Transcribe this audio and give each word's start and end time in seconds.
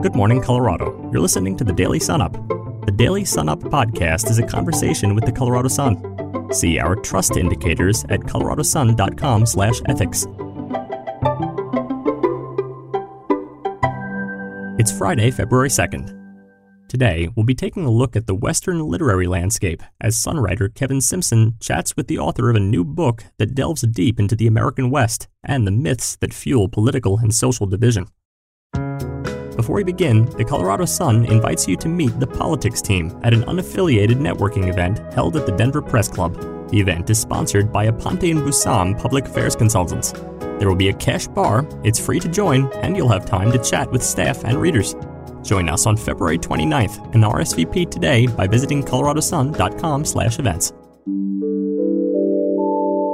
Good 0.00 0.14
morning, 0.14 0.40
Colorado. 0.40 1.10
You're 1.12 1.20
listening 1.20 1.56
to 1.56 1.64
the 1.64 1.72
Daily 1.72 1.98
Sun 1.98 2.22
Up. 2.22 2.32
The 2.86 2.92
Daily 2.94 3.24
Sun 3.24 3.48
Up 3.48 3.58
podcast 3.58 4.30
is 4.30 4.38
a 4.38 4.46
conversation 4.46 5.16
with 5.16 5.24
the 5.24 5.32
Colorado 5.32 5.66
Sun. 5.66 6.52
See 6.52 6.78
our 6.78 6.94
trust 6.94 7.36
indicators 7.36 8.04
at 8.08 8.20
coloradosun.com/ethics. 8.20 10.26
It's 14.78 14.96
Friday, 14.96 15.32
February 15.32 15.68
2nd. 15.68 16.14
Today, 16.88 17.28
we'll 17.34 17.44
be 17.44 17.56
taking 17.56 17.84
a 17.84 17.90
look 17.90 18.14
at 18.14 18.28
the 18.28 18.36
Western 18.36 18.86
literary 18.86 19.26
landscape 19.26 19.82
as 20.00 20.16
Sun 20.16 20.38
writer 20.38 20.68
Kevin 20.68 21.00
Simpson 21.00 21.56
chats 21.58 21.96
with 21.96 22.06
the 22.06 22.18
author 22.18 22.50
of 22.50 22.54
a 22.54 22.60
new 22.60 22.84
book 22.84 23.24
that 23.38 23.56
delves 23.56 23.82
deep 23.82 24.20
into 24.20 24.36
the 24.36 24.46
American 24.46 24.90
West 24.90 25.26
and 25.42 25.66
the 25.66 25.72
myths 25.72 26.16
that 26.20 26.32
fuel 26.32 26.68
political 26.68 27.18
and 27.18 27.34
social 27.34 27.66
division. 27.66 28.06
Before 29.58 29.74
we 29.74 29.82
begin, 29.82 30.26
the 30.36 30.44
Colorado 30.44 30.84
Sun 30.84 31.24
invites 31.24 31.66
you 31.66 31.76
to 31.78 31.88
meet 31.88 32.20
the 32.20 32.28
politics 32.28 32.80
team 32.80 33.18
at 33.24 33.34
an 33.34 33.42
unaffiliated 33.42 34.14
networking 34.14 34.68
event 34.68 35.00
held 35.12 35.36
at 35.36 35.46
the 35.46 35.52
Denver 35.56 35.82
Press 35.82 36.06
Club. 36.06 36.36
The 36.70 36.78
event 36.78 37.10
is 37.10 37.18
sponsored 37.18 37.72
by 37.72 37.88
Aponte 37.88 38.30
and 38.30 38.44
Busam 38.44 38.94
Public 38.94 39.24
Affairs 39.24 39.56
Consultants. 39.56 40.12
There 40.60 40.68
will 40.68 40.76
be 40.76 40.90
a 40.90 40.94
cash 40.94 41.26
bar, 41.26 41.66
it's 41.82 41.98
free 41.98 42.20
to 42.20 42.28
join, 42.28 42.72
and 42.74 42.96
you'll 42.96 43.08
have 43.08 43.26
time 43.26 43.50
to 43.50 43.58
chat 43.58 43.90
with 43.90 44.04
staff 44.04 44.44
and 44.44 44.60
readers. 44.60 44.94
Join 45.42 45.68
us 45.68 45.86
on 45.86 45.96
February 45.96 46.38
29th 46.38 47.12
and 47.12 47.24
RSVP 47.24 47.90
today 47.90 48.28
by 48.28 48.46
visiting 48.46 48.84
coloradosun.com/events. 48.84 50.72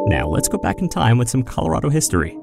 Now, 0.09 0.29
let's 0.29 0.49
go 0.49 0.59
back 0.59 0.81
in 0.81 0.91
time 0.91 1.17
with 1.17 1.31
some 1.31 1.43
Colorado 1.43 1.89
history. 1.89 2.37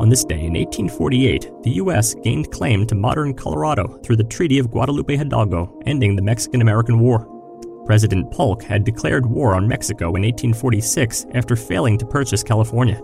On 0.00 0.08
this 0.08 0.24
day 0.24 0.46
in 0.46 0.54
1848, 0.54 1.62
the 1.62 1.70
U.S. 1.72 2.14
gained 2.14 2.50
claim 2.50 2.86
to 2.86 2.94
modern 2.94 3.34
Colorado 3.34 3.98
through 4.02 4.16
the 4.16 4.24
Treaty 4.24 4.58
of 4.58 4.70
Guadalupe 4.70 5.16
Hidalgo, 5.16 5.78
ending 5.86 6.16
the 6.16 6.22
Mexican 6.22 6.62
American 6.62 6.98
War. 6.98 7.28
President 7.84 8.30
Polk 8.32 8.62
had 8.62 8.84
declared 8.84 9.26
war 9.26 9.54
on 9.54 9.68
Mexico 9.68 10.06
in 10.16 10.22
1846 10.22 11.26
after 11.34 11.56
failing 11.56 11.98
to 11.98 12.06
purchase 12.06 12.42
California. 12.42 13.00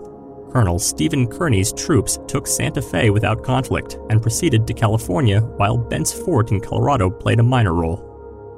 Colonel 0.50 0.78
Stephen 0.78 1.26
Kearny's 1.26 1.72
troops 1.72 2.18
took 2.26 2.46
Santa 2.46 2.80
Fe 2.80 3.10
without 3.10 3.44
conflict 3.44 3.98
and 4.08 4.22
proceeded 4.22 4.66
to 4.66 4.72
California 4.72 5.40
while 5.40 5.76
Bent's 5.76 6.12
Fort 6.12 6.52
in 6.52 6.60
Colorado 6.60 7.10
played 7.10 7.38
a 7.38 7.42
minor 7.42 7.74
role. 7.74 8.04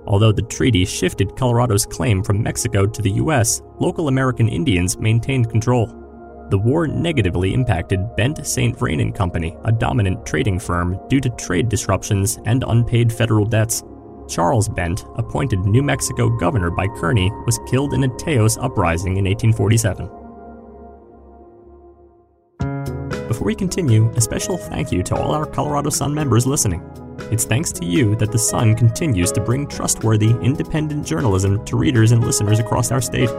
Although 0.07 0.33
the 0.33 0.43
treaty 0.43 0.85
shifted 0.85 1.37
Colorado's 1.37 1.85
claim 1.85 2.23
from 2.23 2.43
Mexico 2.43 2.87
to 2.87 3.03
the 3.03 3.11
U.S., 3.13 3.61
local 3.81 4.09
American 4.09 4.49
Indians 4.49 4.99
maintained 4.99 5.51
control. 5.51 6.00
The 6.51 6.59
war 6.59 6.89
negatively 6.89 7.55
impacted 7.55 8.17
Bent 8.17 8.45
St. 8.45 8.77
Vrain 8.77 8.99
and 8.99 9.15
Company, 9.15 9.57
a 9.65 9.71
dominant 9.71 10.27
trading 10.27 10.59
firm, 10.59 10.99
due 11.07 11.21
to 11.21 11.31
trade 11.31 11.69
disruptions 11.69 12.41
and 12.45 12.65
unpaid 12.67 13.13
federal 13.13 13.45
debts. 13.45 13.85
Charles 14.29 14.69
Bent, 14.69 15.05
appointed 15.15 15.61
New 15.61 15.83
Mexico 15.83 16.29
governor 16.29 16.73
by 16.73 16.89
Kearny, 16.89 17.31
was 17.47 17.61
killed 17.71 17.95
in 17.95 18.03
a 18.03 18.09
Taos 18.17 18.59
uprising 18.59 19.17
in 19.17 19.27
1847. 19.27 20.07
Before 23.29 23.47
we 23.47 23.55
continue, 23.55 24.11
a 24.17 24.21
special 24.21 24.59
thank 24.59 24.91
you 24.91 25.05
to 25.05 25.15
all 25.15 25.33
our 25.33 25.47
Colorado 25.47 25.91
Sun 25.91 26.13
members 26.13 26.49
listening. 26.49 26.83
It's 27.31 27.45
thanks 27.45 27.71
to 27.73 27.87
you 27.87 28.17
that 28.17 28.33
the 28.33 28.39
Sun 28.41 28.75
continues 28.75 29.31
to 29.33 29.41
bring 29.41 29.69
trustworthy, 29.69 30.31
independent 30.43 31.07
journalism 31.07 31.65
to 31.67 31.77
readers 31.77 32.11
and 32.11 32.25
listeners 32.25 32.59
across 32.59 32.91
our 32.91 33.01
state. 33.01 33.31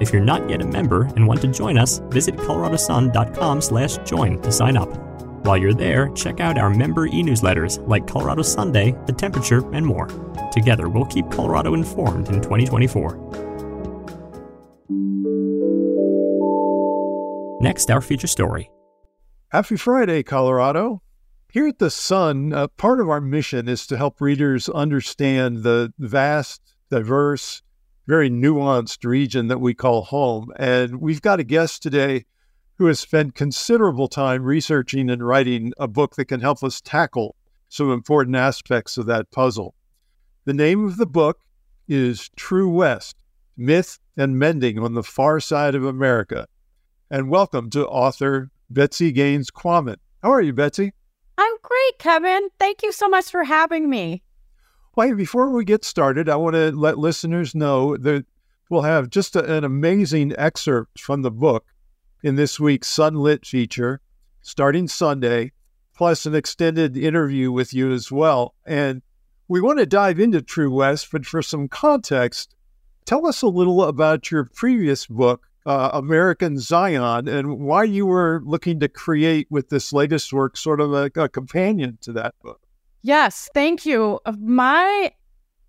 If 0.00 0.12
you're 0.12 0.22
not 0.22 0.48
yet 0.50 0.62
a 0.62 0.66
member 0.66 1.04
and 1.16 1.26
want 1.26 1.40
to 1.42 1.48
join 1.48 1.78
us, 1.78 2.00
visit 2.10 2.36
coloradosun.com/join 2.36 4.42
to 4.42 4.52
sign 4.52 4.76
up. 4.76 5.06
While 5.46 5.58
you're 5.58 5.74
there, 5.74 6.08
check 6.08 6.40
out 6.40 6.58
our 6.58 6.70
member 6.70 7.06
e-newsletters 7.06 7.86
like 7.86 8.08
Colorado 8.08 8.42
Sunday, 8.42 8.96
The 9.06 9.12
Temperature, 9.12 9.62
and 9.72 9.86
more. 9.86 10.08
Together, 10.50 10.88
we'll 10.88 11.04
keep 11.04 11.30
Colorado 11.30 11.74
informed 11.74 12.28
in 12.28 12.40
2024. 12.40 13.16
Next, 17.60 17.90
our 17.90 18.00
feature 18.00 18.26
story. 18.26 18.70
Happy 19.50 19.76
Friday, 19.76 20.24
Colorado. 20.24 21.02
Here 21.52 21.68
at 21.68 21.78
the 21.78 21.90
Sun, 21.90 22.52
uh, 22.52 22.66
part 22.68 23.00
of 23.00 23.08
our 23.08 23.20
mission 23.20 23.68
is 23.68 23.86
to 23.86 23.96
help 23.96 24.20
readers 24.20 24.68
understand 24.68 25.62
the 25.62 25.92
vast, 25.98 26.74
diverse, 26.90 27.62
very 28.06 28.30
nuanced 28.30 29.04
region 29.04 29.48
that 29.48 29.60
we 29.60 29.74
call 29.74 30.02
home. 30.02 30.52
And 30.56 31.00
we've 31.00 31.22
got 31.22 31.40
a 31.40 31.44
guest 31.44 31.82
today 31.82 32.24
who 32.78 32.86
has 32.86 33.00
spent 33.00 33.34
considerable 33.34 34.08
time 34.08 34.42
researching 34.42 35.10
and 35.10 35.26
writing 35.26 35.72
a 35.78 35.88
book 35.88 36.16
that 36.16 36.26
can 36.26 36.40
help 36.40 36.62
us 36.62 36.80
tackle 36.80 37.34
some 37.68 37.90
important 37.90 38.36
aspects 38.36 38.96
of 38.96 39.06
that 39.06 39.30
puzzle. 39.30 39.74
The 40.44 40.54
name 40.54 40.84
of 40.84 40.96
the 40.96 41.06
book 41.06 41.40
is 41.88 42.30
True 42.36 42.68
West 42.68 43.16
Myth 43.56 43.98
and 44.16 44.38
Mending 44.38 44.78
on 44.78 44.94
the 44.94 45.02
Far 45.02 45.40
Side 45.40 45.74
of 45.74 45.84
America. 45.84 46.46
And 47.10 47.30
welcome 47.30 47.70
to 47.70 47.86
author 47.86 48.50
Betsy 48.70 49.10
Gaines 49.12 49.50
Quammen. 49.50 49.96
How 50.22 50.30
are 50.30 50.42
you, 50.42 50.52
Betsy? 50.52 50.92
I'm 51.38 51.54
great, 51.62 51.98
Kevin. 51.98 52.48
Thank 52.58 52.82
you 52.82 52.92
so 52.92 53.08
much 53.08 53.30
for 53.30 53.44
having 53.44 53.88
me. 53.90 54.22
Well, 54.96 55.14
before 55.14 55.50
we 55.50 55.66
get 55.66 55.84
started, 55.84 56.26
I 56.26 56.36
want 56.36 56.54
to 56.54 56.72
let 56.72 56.96
listeners 56.96 57.54
know 57.54 57.98
that 57.98 58.24
we'll 58.70 58.80
have 58.80 59.10
just 59.10 59.36
a, 59.36 59.58
an 59.58 59.62
amazing 59.62 60.32
excerpt 60.38 60.98
from 61.00 61.20
the 61.20 61.30
book 61.30 61.66
in 62.22 62.36
this 62.36 62.58
week's 62.58 62.88
Sunlit 62.88 63.44
feature 63.44 64.00
starting 64.40 64.88
Sunday, 64.88 65.52
plus 65.94 66.24
an 66.24 66.34
extended 66.34 66.96
interview 66.96 67.52
with 67.52 67.74
you 67.74 67.92
as 67.92 68.10
well. 68.10 68.54
And 68.64 69.02
we 69.48 69.60
want 69.60 69.80
to 69.80 69.86
dive 69.86 70.18
into 70.18 70.40
True 70.40 70.70
West, 70.70 71.08
but 71.12 71.26
for 71.26 71.42
some 71.42 71.68
context, 71.68 72.56
tell 73.04 73.26
us 73.26 73.42
a 73.42 73.48
little 73.48 73.84
about 73.84 74.30
your 74.30 74.46
previous 74.46 75.06
book, 75.06 75.46
uh, 75.66 75.90
American 75.92 76.58
Zion, 76.58 77.28
and 77.28 77.58
why 77.58 77.84
you 77.84 78.06
were 78.06 78.40
looking 78.46 78.80
to 78.80 78.88
create 78.88 79.46
with 79.50 79.68
this 79.68 79.92
latest 79.92 80.32
work 80.32 80.56
sort 80.56 80.80
of 80.80 80.94
a, 80.94 81.10
a 81.16 81.28
companion 81.28 81.98
to 82.00 82.12
that 82.14 82.34
book. 82.42 82.65
Yes, 83.06 83.48
thank 83.54 83.86
you. 83.86 84.18
My 84.40 85.12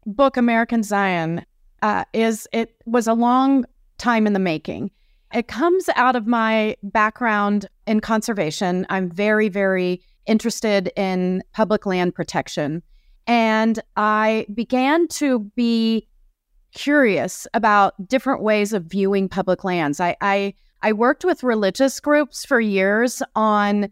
book, 0.08 0.38
American 0.38 0.82
Zion, 0.82 1.46
uh, 1.84 2.04
is 2.12 2.48
it 2.52 2.82
was 2.88 3.06
a 3.06 3.14
long 3.14 3.64
time 4.00 4.26
in 4.26 4.34
the 4.34 4.40
making. 4.40 4.90
It 5.32 5.48
comes 5.48 5.88
out 5.96 6.16
of 6.16 6.26
my 6.26 6.76
background 6.82 7.68
in 7.86 8.00
conservation. 8.00 8.88
I'm 8.90 9.12
very, 9.12 9.50
very 9.50 10.02
interested 10.26 10.92
in 10.96 11.44
public 11.54 11.86
land 11.86 12.16
protection. 12.16 12.82
And 13.28 13.80
I 13.98 14.48
began 14.56 15.08
to 15.10 15.42
be 15.56 16.08
curious 16.74 17.46
about 17.54 18.08
different 18.08 18.42
ways 18.42 18.74
of 18.74 18.86
viewing 18.86 19.30
public 19.30 19.64
lands. 19.64 20.00
I, 20.00 20.18
I, 20.22 20.56
I 20.82 20.92
worked 20.92 21.24
with 21.24 21.44
religious 21.44 22.00
groups 22.00 22.46
for 22.46 22.60
years 22.60 23.22
on 23.36 23.90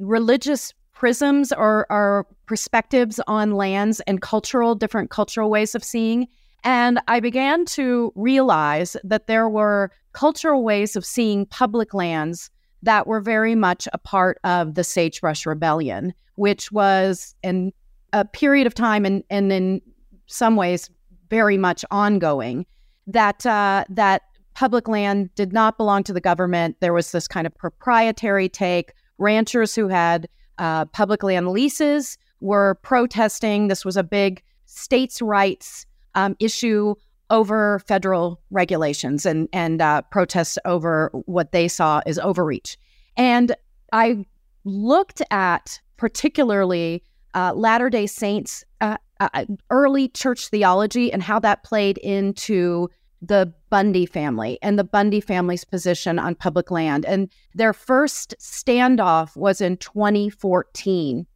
religious 0.00 0.74
prisms 1.00 1.50
or, 1.50 1.86
or 1.88 2.26
perspectives 2.44 3.18
on 3.26 3.52
lands 3.52 4.00
and 4.00 4.20
cultural, 4.20 4.74
different 4.74 5.08
cultural 5.08 5.48
ways 5.48 5.74
of 5.74 5.82
seeing. 5.82 6.28
And 6.62 7.00
I 7.08 7.20
began 7.20 7.64
to 7.76 8.12
realize 8.16 8.98
that 9.02 9.26
there 9.26 9.48
were 9.48 9.90
cultural 10.12 10.62
ways 10.62 10.96
of 10.96 11.06
seeing 11.06 11.46
public 11.46 11.94
lands 11.94 12.50
that 12.82 13.06
were 13.06 13.22
very 13.22 13.54
much 13.54 13.88
a 13.94 13.96
part 13.98 14.36
of 14.44 14.74
the 14.74 14.84
Sagebrush 14.84 15.46
Rebellion, 15.46 16.12
which 16.34 16.70
was 16.70 17.34
in 17.42 17.72
a 18.12 18.26
period 18.26 18.66
of 18.66 18.74
time 18.74 19.06
and, 19.06 19.24
and 19.30 19.50
in 19.50 19.80
some 20.26 20.54
ways 20.54 20.90
very 21.30 21.56
much 21.56 21.82
ongoing. 21.90 22.66
That 23.06 23.46
uh, 23.46 23.84
that 23.88 24.20
public 24.52 24.86
land 24.86 25.34
did 25.34 25.54
not 25.54 25.78
belong 25.78 26.02
to 26.04 26.12
the 26.12 26.20
government. 26.20 26.76
There 26.80 26.92
was 26.92 27.12
this 27.12 27.26
kind 27.26 27.46
of 27.46 27.54
proprietary 27.54 28.50
take. 28.50 28.92
Ranchers 29.16 29.74
who 29.74 29.88
had 29.88 30.28
uh, 30.60 30.84
public 30.84 31.22
land 31.22 31.48
leases 31.48 32.16
were 32.40 32.76
protesting. 32.82 33.68
This 33.68 33.84
was 33.84 33.96
a 33.96 34.04
big 34.04 34.42
states' 34.66 35.20
rights 35.20 35.86
um, 36.14 36.36
issue 36.38 36.94
over 37.30 37.80
federal 37.80 38.40
regulations 38.50 39.24
and 39.24 39.48
and 39.52 39.80
uh, 39.80 40.02
protests 40.10 40.58
over 40.64 41.10
what 41.24 41.52
they 41.52 41.66
saw 41.66 42.02
as 42.06 42.18
overreach. 42.18 42.76
And 43.16 43.54
I 43.92 44.24
looked 44.64 45.22
at 45.30 45.80
particularly 45.96 47.02
uh, 47.34 47.52
Latter 47.54 47.88
Day 47.88 48.06
Saints 48.06 48.64
uh, 48.80 48.96
uh, 49.20 49.44
early 49.70 50.08
church 50.08 50.48
theology 50.48 51.12
and 51.12 51.22
how 51.22 51.38
that 51.38 51.62
played 51.62 51.98
into 51.98 52.88
the 53.22 53.52
Bundy 53.68 54.06
family 54.06 54.58
and 54.62 54.78
the 54.78 54.84
Bundy 54.84 55.20
family's 55.20 55.64
position 55.64 56.18
on 56.18 56.34
public 56.34 56.70
land. 56.70 57.04
And 57.04 57.30
their 57.54 57.72
first 57.72 58.34
standoff 58.40 59.36
was 59.36 59.60
in 59.60 59.76
2014. 59.78 61.26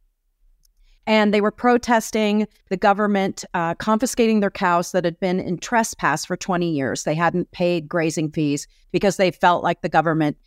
And 1.07 1.31
they 1.31 1.41
were 1.41 1.51
protesting 1.51 2.47
the 2.69 2.77
government 2.77 3.45
uh, 3.53 3.75
confiscating 3.75 4.39
their 4.39 4.49
cows 4.49 4.91
that 4.91 5.05
had 5.05 5.19
been 5.19 5.39
in 5.39 5.59
trespass 5.59 6.25
for 6.25 6.35
20 6.35 6.67
years. 6.67 7.03
They 7.03 7.13
hadn't 7.13 7.51
paid 7.51 7.87
grazing 7.87 8.31
fees 8.31 8.67
because 8.91 9.17
they 9.17 9.29
felt 9.29 9.63
like 9.63 9.81
the 9.81 9.89
government 9.89 10.37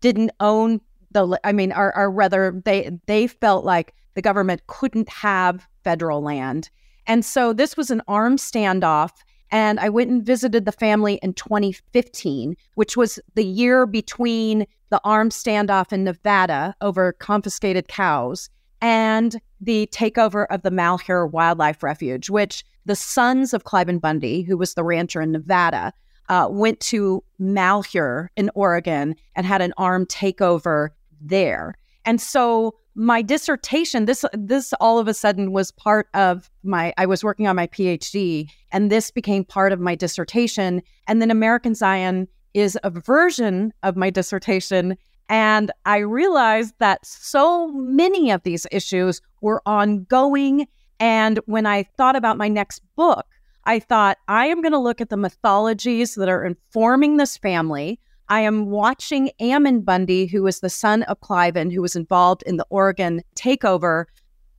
didn't 0.00 0.30
own 0.38 0.80
the, 1.10 1.40
I 1.42 1.52
mean, 1.52 1.72
or, 1.72 1.96
or 1.96 2.10
rather, 2.10 2.62
they, 2.64 2.90
they 3.06 3.26
felt 3.26 3.64
like 3.64 3.94
the 4.14 4.18
the 4.18 4.22
government 4.22 4.66
couldn't 4.66 5.08
have 5.08 5.68
federal 5.84 6.20
land. 6.20 6.70
And 7.06 7.24
so 7.24 7.52
this 7.52 7.76
was 7.76 7.88
an 7.92 8.02
armed 8.08 8.40
standoff. 8.40 9.12
And 9.50 9.80
I 9.80 9.88
went 9.88 10.10
and 10.10 10.24
visited 10.24 10.64
the 10.64 10.72
family 10.72 11.14
in 11.22 11.34
2015, 11.34 12.56
which 12.74 12.96
was 12.96 13.18
the 13.34 13.44
year 13.44 13.86
between 13.86 14.66
the 14.90 15.00
armed 15.04 15.32
standoff 15.32 15.92
in 15.92 16.04
Nevada 16.04 16.74
over 16.80 17.12
confiscated 17.12 17.88
cows 17.88 18.50
and 18.80 19.40
the 19.60 19.88
takeover 19.92 20.46
of 20.50 20.62
the 20.62 20.70
Malheur 20.70 21.26
Wildlife 21.26 21.82
Refuge, 21.82 22.30
which 22.30 22.64
the 22.84 22.96
sons 22.96 23.52
of 23.52 23.64
Cliven 23.64 24.00
Bundy, 24.00 24.42
who 24.42 24.56
was 24.56 24.74
the 24.74 24.84
rancher 24.84 25.20
in 25.20 25.32
Nevada, 25.32 25.92
uh, 26.28 26.48
went 26.50 26.80
to 26.80 27.22
Malheur 27.38 28.30
in 28.36 28.50
Oregon 28.54 29.16
and 29.34 29.46
had 29.46 29.62
an 29.62 29.72
armed 29.76 30.08
takeover 30.08 30.90
there. 31.20 31.74
And 32.04 32.20
so 32.20 32.74
my 32.98 33.22
dissertation, 33.22 34.06
this 34.06 34.24
this 34.32 34.74
all 34.80 34.98
of 34.98 35.06
a 35.06 35.14
sudden 35.14 35.52
was 35.52 35.70
part 35.70 36.08
of 36.14 36.50
my 36.64 36.92
I 36.98 37.06
was 37.06 37.22
working 37.22 37.46
on 37.46 37.54
my 37.54 37.68
PhD 37.68 38.50
and 38.72 38.90
this 38.90 39.12
became 39.12 39.44
part 39.44 39.70
of 39.70 39.78
my 39.78 39.94
dissertation. 39.94 40.82
And 41.06 41.22
then 41.22 41.30
American 41.30 41.76
Zion 41.76 42.26
is 42.54 42.76
a 42.82 42.90
version 42.90 43.72
of 43.84 43.96
my 43.96 44.10
dissertation. 44.10 44.96
And 45.28 45.70
I 45.84 45.98
realized 45.98 46.74
that 46.80 47.06
so 47.06 47.68
many 47.68 48.32
of 48.32 48.42
these 48.42 48.66
issues 48.72 49.20
were 49.42 49.62
ongoing. 49.64 50.66
And 50.98 51.38
when 51.46 51.66
I 51.66 51.84
thought 51.84 52.16
about 52.16 52.36
my 52.36 52.48
next 52.48 52.82
book, 52.96 53.26
I 53.64 53.78
thought, 53.78 54.18
I 54.26 54.46
am 54.46 54.60
going 54.60 54.72
to 54.72 54.78
look 54.78 55.00
at 55.00 55.10
the 55.10 55.16
mythologies 55.16 56.16
that 56.16 56.28
are 56.28 56.44
informing 56.44 57.16
this 57.16 57.36
family. 57.36 58.00
I 58.28 58.40
am 58.40 58.66
watching 58.66 59.30
Ammon 59.40 59.80
Bundy, 59.80 60.26
who 60.26 60.42
was 60.42 60.60
the 60.60 60.68
son 60.68 61.02
of 61.04 61.20
Cliven, 61.20 61.72
who 61.72 61.80
was 61.80 61.96
involved 61.96 62.42
in 62.42 62.58
the 62.58 62.66
Oregon 62.68 63.22
takeover, 63.34 64.04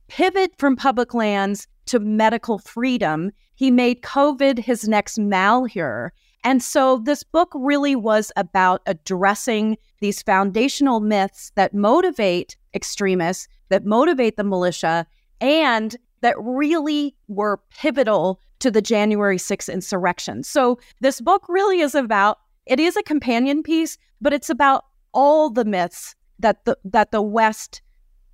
pivot 0.08 0.52
from 0.58 0.74
public 0.74 1.14
lands 1.14 1.68
to 1.86 2.00
medical 2.00 2.58
freedom. 2.58 3.30
He 3.54 3.70
made 3.70 4.02
COVID 4.02 4.58
his 4.58 4.88
next 4.88 5.18
malheur. 5.18 6.12
And 6.42 6.62
so 6.62 6.98
this 6.98 7.22
book 7.22 7.50
really 7.54 7.94
was 7.94 8.32
about 8.36 8.82
addressing 8.86 9.76
these 10.00 10.22
foundational 10.22 11.00
myths 11.00 11.52
that 11.54 11.74
motivate 11.74 12.56
extremists, 12.74 13.46
that 13.68 13.84
motivate 13.84 14.36
the 14.36 14.44
militia, 14.44 15.06
and 15.40 15.96
that 16.22 16.34
really 16.38 17.14
were 17.28 17.60
pivotal 17.70 18.40
to 18.58 18.70
the 18.70 18.82
January 18.82 19.38
6th 19.38 19.72
insurrection. 19.72 20.42
So 20.42 20.78
this 21.00 21.20
book 21.20 21.44
really 21.48 21.80
is 21.80 21.94
about 21.94 22.38
it 22.70 22.78
is 22.78 22.96
a 22.96 23.02
companion 23.02 23.62
piece, 23.64 23.98
but 24.20 24.32
it's 24.32 24.48
about 24.48 24.84
all 25.12 25.50
the 25.50 25.64
myths 25.64 26.14
that 26.38 26.64
the 26.64 26.78
that 26.84 27.10
the 27.10 27.20
West 27.20 27.82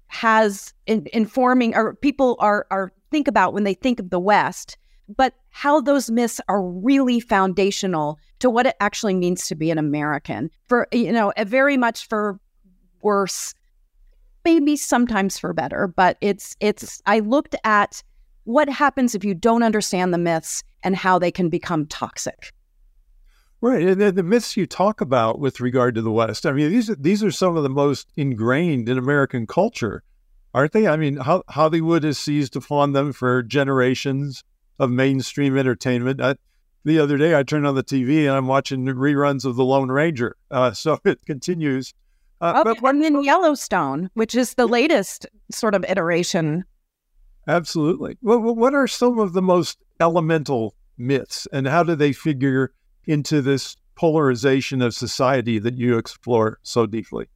has 0.09 0.75
in, 0.87 1.09
informing 1.13 1.75
or 1.75 1.95
people 1.95 2.37
are 2.39 2.67
are 2.71 2.93
think 3.11 3.27
about 3.27 3.55
when 3.55 3.65
they 3.65 3.75
think 3.75 3.99
of 3.99 4.11
the 4.11 4.21
West, 4.21 4.77
but 5.09 5.33
how 5.49 5.81
those 5.81 6.11
myths 6.11 6.39
are 6.49 6.63
really 6.63 7.19
foundational 7.19 8.19
to 8.39 8.51
what 8.51 8.67
it 8.67 8.77
actually 8.79 9.15
means 9.15 9.49
to 9.49 9.55
be 9.55 9.71
an 9.71 9.79
American. 9.79 10.51
For 10.69 10.87
you 10.93 11.13
know, 11.13 11.33
very 11.47 11.79
much 11.79 12.07
for 12.07 12.39
worse, 13.01 13.55
maybe 14.45 14.77
sometimes 14.77 15.39
for 15.39 15.55
better, 15.55 15.89
but 15.89 16.19
it's 16.21 16.57
it's 16.61 17.01
I 17.07 17.21
looked 17.21 17.57
at 17.65 18.03
what 18.45 18.69
happens 18.69 19.15
if 19.15 19.25
you 19.25 19.33
don't 19.33 19.63
understand 19.63 20.13
the 20.13 20.19
myths 20.19 20.63
and 20.83 20.95
how 20.95 21.19
they 21.19 21.33
can 21.33 21.49
become 21.49 21.87
toxic. 21.87 22.53
Right, 23.61 23.83
and 23.83 24.01
the, 24.01 24.13
the, 24.13 24.23
myths 24.23 24.57
you 24.57 24.67
talk 24.67 25.01
about 25.01 25.39
with 25.39 25.61
regard 25.61 25.95
to 25.95 26.03
the 26.03 26.11
West. 26.11 26.45
I 26.45 26.53
mean, 26.53 26.71
these 26.71 26.91
are 26.91 26.95
these 26.95 27.25
are 27.25 27.31
some 27.31 27.57
of 27.57 27.63
the 27.63 27.71
most 27.71 28.09
ingrained 28.17 28.89
in 28.89 28.99
American 28.99 29.47
culture, 29.47 30.03
aren't 30.53 30.73
they? 30.73 30.87
I 30.87 30.97
mean, 30.97 31.17
how, 31.17 31.43
Hollywood 31.49 32.05
has 32.05 32.19
seized 32.19 32.55
upon 32.55 32.93
them 32.93 33.13
for 33.13 33.43
generations 33.43 34.45
of 34.79 34.91
mainstream 34.91 35.57
entertainment. 35.57 36.21
I, 36.21 36.37
the 36.85 36.99
other 36.99 37.17
day, 37.17 37.37
I 37.37 37.43
turned 37.43 37.67
on 37.67 37.75
the 37.75 37.83
TV 37.83 38.27
and 38.27 38.37
I'm 38.37 38.47
watching 38.47 38.85
reruns 38.85 39.45
of 39.45 39.57
The 39.57 39.65
Lone 39.65 39.91
Ranger. 39.91 40.37
Uh, 40.51 40.73
so 40.73 40.99
it 41.05 41.25
continues. 41.25 41.95
Uh, 42.43 42.63
okay, 42.67 42.79
but 42.81 42.91
and 42.91 43.03
then 43.03 43.23
Yellowstone, 43.23 44.11
which 44.13 44.35
is 44.35 44.55
the 44.55 44.67
latest 44.67 45.27
sort 45.51 45.75
of 45.75 45.85
iteration 45.89 46.65
Absolutely. 47.49 48.19
Well, 48.23 48.41
what 48.41 48.75
are 48.75 48.89
some 48.89 49.19
of 49.19 49.33
the 49.33 49.43
most 49.43 49.79
elemental 50.01 50.75
myths 50.99 51.47
and 51.53 51.67
how 51.67 51.83
do 51.83 51.95
they 51.95 52.13
figure 52.13 52.73
into 53.07 53.43
this 53.43 53.77
polarization 53.95 54.83
of 54.83 54.95
society 54.95 55.59
that 55.59 55.75
you 55.75 55.99
explore 55.99 56.59
so 56.63 56.87
deeply? 56.87 57.27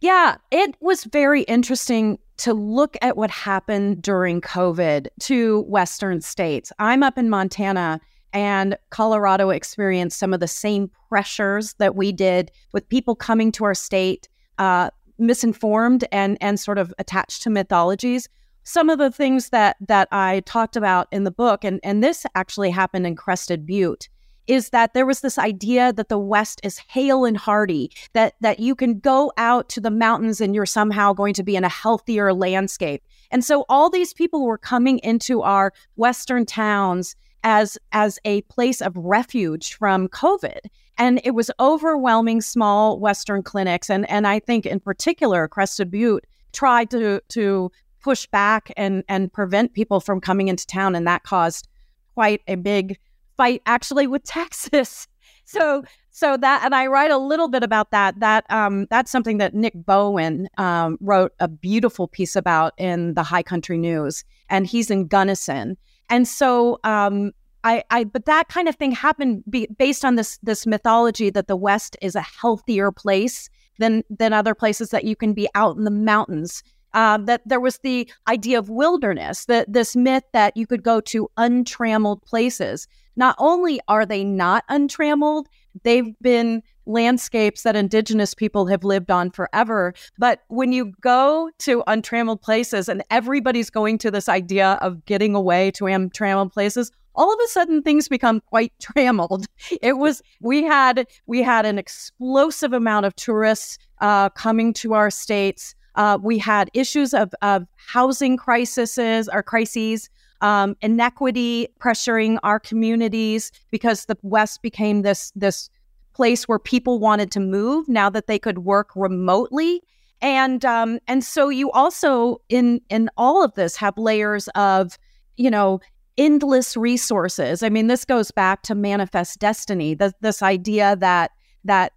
Yeah, 0.00 0.36
it 0.50 0.74
was 0.80 1.04
very 1.04 1.42
interesting 1.42 2.18
to 2.38 2.52
look 2.52 2.96
at 3.02 3.16
what 3.16 3.30
happened 3.30 4.02
during 4.02 4.40
COVID 4.40 5.06
to 5.20 5.60
Western 5.62 6.20
states. 6.20 6.72
I'm 6.80 7.04
up 7.04 7.16
in 7.16 7.30
Montana 7.30 8.00
and 8.32 8.76
Colorado 8.90 9.50
experienced 9.50 10.18
some 10.18 10.34
of 10.34 10.40
the 10.40 10.48
same 10.48 10.90
pressures 11.08 11.74
that 11.74 11.94
we 11.94 12.10
did 12.10 12.50
with 12.72 12.88
people 12.88 13.14
coming 13.14 13.52
to 13.52 13.64
our 13.64 13.74
state 13.74 14.28
uh, 14.58 14.90
misinformed 15.18 16.04
and 16.10 16.36
and 16.40 16.58
sort 16.58 16.78
of 16.78 16.92
attached 16.98 17.42
to 17.42 17.50
mythologies 17.50 18.28
some 18.64 18.88
of 18.88 18.98
the 18.98 19.10
things 19.10 19.50
that 19.50 19.76
that 19.80 20.08
I 20.12 20.40
talked 20.46 20.76
about 20.76 21.08
in 21.10 21.24
the 21.24 21.30
book, 21.30 21.64
and 21.64 21.80
and 21.82 22.02
this 22.02 22.24
actually 22.34 22.70
happened 22.70 23.06
in 23.06 23.16
Crested 23.16 23.66
Butte, 23.66 24.08
is 24.46 24.70
that 24.70 24.94
there 24.94 25.06
was 25.06 25.20
this 25.20 25.38
idea 25.38 25.92
that 25.92 26.08
the 26.08 26.18
West 26.18 26.60
is 26.64 26.78
hale 26.78 27.24
and 27.24 27.36
hearty, 27.36 27.90
that 28.12 28.34
that 28.40 28.60
you 28.60 28.74
can 28.74 28.98
go 28.98 29.32
out 29.36 29.68
to 29.70 29.80
the 29.80 29.90
mountains 29.90 30.40
and 30.40 30.54
you're 30.54 30.66
somehow 30.66 31.12
going 31.12 31.34
to 31.34 31.42
be 31.42 31.56
in 31.56 31.64
a 31.64 31.68
healthier 31.68 32.32
landscape. 32.32 33.02
And 33.30 33.44
so 33.44 33.64
all 33.68 33.88
these 33.88 34.12
people 34.12 34.44
were 34.44 34.58
coming 34.58 34.98
into 34.98 35.42
our 35.42 35.72
western 35.96 36.44
towns 36.44 37.14
as 37.44 37.78
as 37.92 38.18
a 38.24 38.42
place 38.42 38.80
of 38.80 38.96
refuge 38.96 39.74
from 39.74 40.08
COVID. 40.08 40.60
And 40.98 41.20
it 41.24 41.32
was 41.32 41.50
overwhelming 41.58 42.40
small 42.40 42.98
Western 42.98 43.42
clinics. 43.42 43.90
And 43.90 44.08
and 44.10 44.26
I 44.26 44.38
think 44.38 44.66
in 44.66 44.80
particular, 44.80 45.48
Crested 45.48 45.90
Butte 45.90 46.26
tried 46.52 46.90
to 46.90 47.20
to 47.28 47.70
push 48.02 48.26
back 48.26 48.72
and 48.76 49.04
and 49.08 49.32
prevent 49.32 49.74
people 49.74 50.00
from 50.00 50.20
coming 50.20 50.48
into 50.48 50.66
town 50.66 50.94
and 50.94 51.06
that 51.06 51.22
caused 51.22 51.68
quite 52.14 52.42
a 52.46 52.56
big 52.56 52.98
fight 53.36 53.62
actually 53.66 54.06
with 54.06 54.24
Texas. 54.24 55.06
So 55.44 55.82
so 56.12 56.36
that 56.36 56.62
and 56.64 56.72
I 56.72 56.86
write 56.86 57.10
a 57.10 57.18
little 57.18 57.48
bit 57.48 57.64
about 57.64 57.90
that. 57.90 58.18
That 58.20 58.44
um 58.48 58.86
that's 58.90 59.10
something 59.10 59.38
that 59.38 59.54
Nick 59.54 59.74
Bowlin 59.74 60.48
um, 60.56 60.96
wrote 61.00 61.32
a 61.40 61.48
beautiful 61.48 62.06
piece 62.06 62.36
about 62.36 62.74
in 62.78 63.14
the 63.14 63.24
High 63.24 63.42
Country 63.42 63.76
News, 63.76 64.24
and 64.48 64.66
he's 64.66 64.88
in 64.88 65.08
Gunnison. 65.08 65.76
And 66.08 66.28
so 66.28 66.78
um 66.84 67.32
I, 67.64 67.82
I 67.90 68.04
but 68.04 68.24
that 68.26 68.48
kind 68.48 68.68
of 68.68 68.76
thing 68.76 68.92
happened 68.92 69.42
be, 69.50 69.66
based 69.76 70.04
on 70.04 70.14
this 70.14 70.38
this 70.44 70.64
mythology 70.64 71.28
that 71.30 71.48
the 71.48 71.56
West 71.56 71.96
is 72.00 72.14
a 72.14 72.22
healthier 72.22 72.92
place 72.92 73.50
than 73.78 74.04
than 74.08 74.32
other 74.32 74.54
places 74.54 74.90
that 74.90 75.04
you 75.04 75.16
can 75.16 75.34
be 75.34 75.48
out 75.56 75.76
in 75.76 75.82
the 75.82 75.90
mountains 75.90 76.62
um, 76.94 77.26
that 77.26 77.42
there 77.46 77.60
was 77.60 77.78
the 77.78 78.10
idea 78.28 78.58
of 78.58 78.68
wilderness, 78.68 79.46
that 79.46 79.72
this 79.72 79.96
myth 79.96 80.24
that 80.32 80.56
you 80.56 80.66
could 80.66 80.82
go 80.82 81.00
to 81.00 81.28
untrammeled 81.36 82.22
places. 82.22 82.86
Not 83.16 83.36
only 83.38 83.80
are 83.88 84.06
they 84.06 84.24
not 84.24 84.64
untrammeled, 84.68 85.48
they've 85.82 86.18
been 86.20 86.62
landscapes 86.86 87.62
that 87.62 87.76
indigenous 87.76 88.34
people 88.34 88.66
have 88.66 88.84
lived 88.84 89.10
on 89.10 89.30
forever. 89.30 89.94
But 90.18 90.40
when 90.48 90.72
you 90.72 90.92
go 91.00 91.50
to 91.60 91.82
untrammeled 91.86 92.42
places 92.42 92.88
and 92.88 93.02
everybody's 93.10 93.70
going 93.70 93.98
to 93.98 94.10
this 94.10 94.28
idea 94.28 94.78
of 94.80 95.04
getting 95.04 95.34
away 95.34 95.70
to 95.72 95.86
untrammeled 95.86 96.52
places, 96.52 96.90
all 97.14 97.32
of 97.32 97.38
a 97.44 97.48
sudden 97.48 97.82
things 97.82 98.08
become 98.08 98.40
quite 98.40 98.72
trammeled. 98.80 99.46
It 99.80 99.98
was 99.98 100.22
we 100.40 100.62
had 100.62 101.06
we 101.26 101.42
had 101.42 101.66
an 101.66 101.78
explosive 101.78 102.72
amount 102.72 103.06
of 103.06 103.14
tourists 103.16 103.78
uh, 104.00 104.30
coming 104.30 104.72
to 104.74 104.94
our 104.94 105.10
states. 105.10 105.74
Uh, 105.94 106.18
we 106.22 106.38
had 106.38 106.70
issues 106.72 107.12
of, 107.12 107.34
of 107.42 107.66
housing 107.76 108.38
crises 108.38 109.28
or 109.30 109.42
crises, 109.42 110.08
um, 110.42 110.76
inequity 110.82 111.68
pressuring 111.78 112.38
our 112.42 112.60
communities 112.60 113.50
because 113.70 114.04
the 114.04 114.16
West 114.22 114.60
became 114.60 115.02
this 115.02 115.32
this 115.34 115.70
place 116.12 116.46
where 116.46 116.58
people 116.58 116.98
wanted 116.98 117.30
to 117.30 117.40
move 117.40 117.88
now 117.88 118.10
that 118.10 118.26
they 118.26 118.38
could 118.38 118.58
work 118.58 118.90
remotely. 118.94 119.82
And 120.20 120.64
um, 120.64 120.98
and 121.08 121.24
so 121.24 121.48
you 121.48 121.70
also 121.70 122.40
in 122.48 122.80
in 122.90 123.08
all 123.16 123.42
of 123.42 123.54
this 123.54 123.76
have 123.76 123.96
layers 123.96 124.48
of 124.48 124.98
you 125.36 125.50
know 125.50 125.80
endless 126.18 126.76
resources. 126.76 127.62
I 127.62 127.68
mean, 127.68 127.86
this 127.86 128.04
goes 128.04 128.30
back 128.30 128.62
to 128.62 128.74
manifest 128.74 129.38
destiny. 129.38 129.94
This, 129.94 130.12
this 130.20 130.42
idea 130.42 130.96
that 130.96 131.30
that 131.64 131.92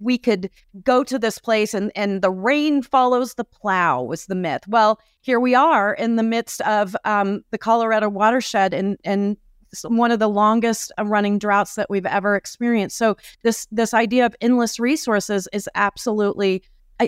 we 0.00 0.18
could 0.18 0.50
go 0.82 1.02
to 1.04 1.18
this 1.18 1.38
place 1.38 1.74
and, 1.74 1.90
and 1.94 2.22
the 2.22 2.30
rain 2.30 2.82
follows 2.82 3.34
the 3.34 3.44
plow 3.44 4.02
was 4.02 4.26
the 4.26 4.34
myth. 4.34 4.62
Well, 4.68 5.00
here 5.20 5.40
we 5.40 5.54
are 5.54 5.94
in 5.94 6.16
the 6.16 6.22
midst 6.22 6.60
of 6.62 6.96
um, 7.04 7.42
the 7.50 7.58
Colorado 7.58 8.08
watershed 8.08 8.74
and, 8.74 8.96
and 9.04 9.36
one 9.84 10.10
of 10.10 10.18
the 10.18 10.28
longest 10.28 10.92
uh, 10.98 11.04
running 11.04 11.38
droughts 11.38 11.74
that 11.74 11.90
we've 11.90 12.06
ever 12.06 12.36
experienced. 12.36 12.96
So 12.96 13.16
this 13.42 13.66
this 13.70 13.92
idea 13.92 14.24
of 14.24 14.34
endless 14.40 14.80
resources 14.80 15.48
is 15.52 15.68
absolutely 15.74 16.62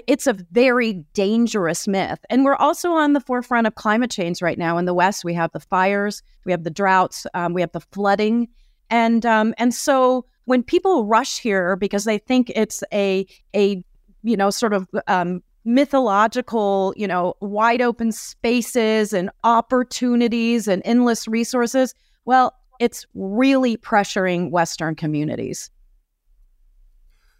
it's 0.07 0.27
a 0.27 0.35
very 0.53 0.93
dangerous 1.15 1.89
myth. 1.89 2.21
And 2.31 2.45
we're 2.45 2.57
also 2.57 2.93
on 2.93 3.13
the 3.13 3.21
forefront 3.21 3.67
of 3.67 3.75
climate 3.75 4.11
change 4.11 4.41
right 4.41 4.59
now. 4.59 4.79
In 4.79 4.85
the 4.85 4.95
West, 4.95 5.25
we 5.25 5.35
have 5.35 5.51
the 5.53 5.61
fires, 5.61 6.23
we 6.45 6.53
have 6.53 6.63
the 6.63 6.71
droughts, 6.71 7.27
um, 7.35 7.55
we 7.55 7.61
have 7.61 7.73
the 7.73 7.81
flooding, 7.81 8.49
and 8.89 9.27
um, 9.27 9.55
and 9.59 9.75
so 9.75 10.25
when 10.51 10.65
people 10.65 11.07
rush 11.07 11.39
here 11.39 11.77
because 11.77 12.03
they 12.03 12.19
think 12.19 12.51
it's 12.57 12.83
a 12.93 13.25
a 13.55 13.85
you 14.25 14.37
know 14.37 14.51
sort 14.51 14.73
of 14.73 14.89
um, 15.07 15.45
mythological, 15.65 16.93
you 16.97 17.07
know, 17.07 17.35
wide 17.41 17.81
open 17.81 18.11
spaces 18.11 19.13
and 19.13 19.31
opportunities 19.45 20.67
and 20.67 20.83
endless 20.85 21.29
resources, 21.29 21.95
well, 22.25 22.53
it's 22.81 23.07
really 23.15 23.77
pressuring 23.77 24.51
Western 24.51 24.97
communities. 24.97 25.71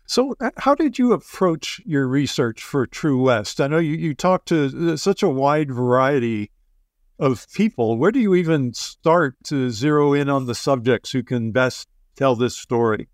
So, 0.07 0.37
uh, 0.41 0.51
how 0.59 0.77
did 0.77 0.97
you 0.97 1.13
approach 1.13 1.81
your 1.85 2.07
research 2.07 2.63
for 2.63 2.87
True 2.87 3.21
West? 3.21 3.61
I 3.61 3.67
know 3.67 3.79
you, 3.79 3.97
you 3.97 4.15
talked 4.15 4.47
to 4.51 4.93
uh, 4.93 4.97
such 4.97 5.25
a 5.25 5.29
wide 5.29 5.73
variety 5.73 6.53
of 7.19 7.51
people. 7.53 7.99
Where 7.99 8.13
do 8.13 8.21
you 8.21 8.37
even 8.37 8.73
start 8.73 9.35
to 9.47 9.71
zero 9.71 10.13
in 10.13 10.29
on 10.29 10.47
the 10.47 10.55
subjects 10.55 11.11
who 11.11 11.25
can 11.25 11.51
best 11.51 11.89
tell 12.21 12.37
this 12.37 12.55
story? 12.55 13.09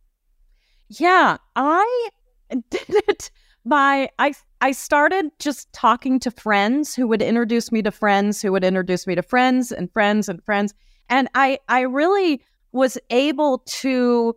Yeah, 0.89 1.37
I 1.55 2.09
did 2.51 2.85
it 2.89 3.31
by 3.65 4.09
I 4.19 4.35
I 4.61 4.73
started 4.73 5.31
just 5.39 5.73
talking 5.73 6.19
to 6.21 6.31
friends 6.31 6.95
who 6.95 7.07
would 7.09 7.23
introduce 7.23 7.73
me 7.73 7.83
to 7.83 7.91
friends 7.91 8.41
who 8.41 8.53
would 8.53 8.65
introduce 8.65 9.07
me 9.07 9.15
to 9.15 9.23
friends 9.23 9.73
and 9.73 9.93
friends 9.93 10.29
and 10.29 10.43
friends 10.45 10.73
and 11.09 11.29
I 11.35 11.59
I 11.69 11.81
really 11.81 12.41
was 12.73 12.97
able 13.11 13.59
to 13.67 14.37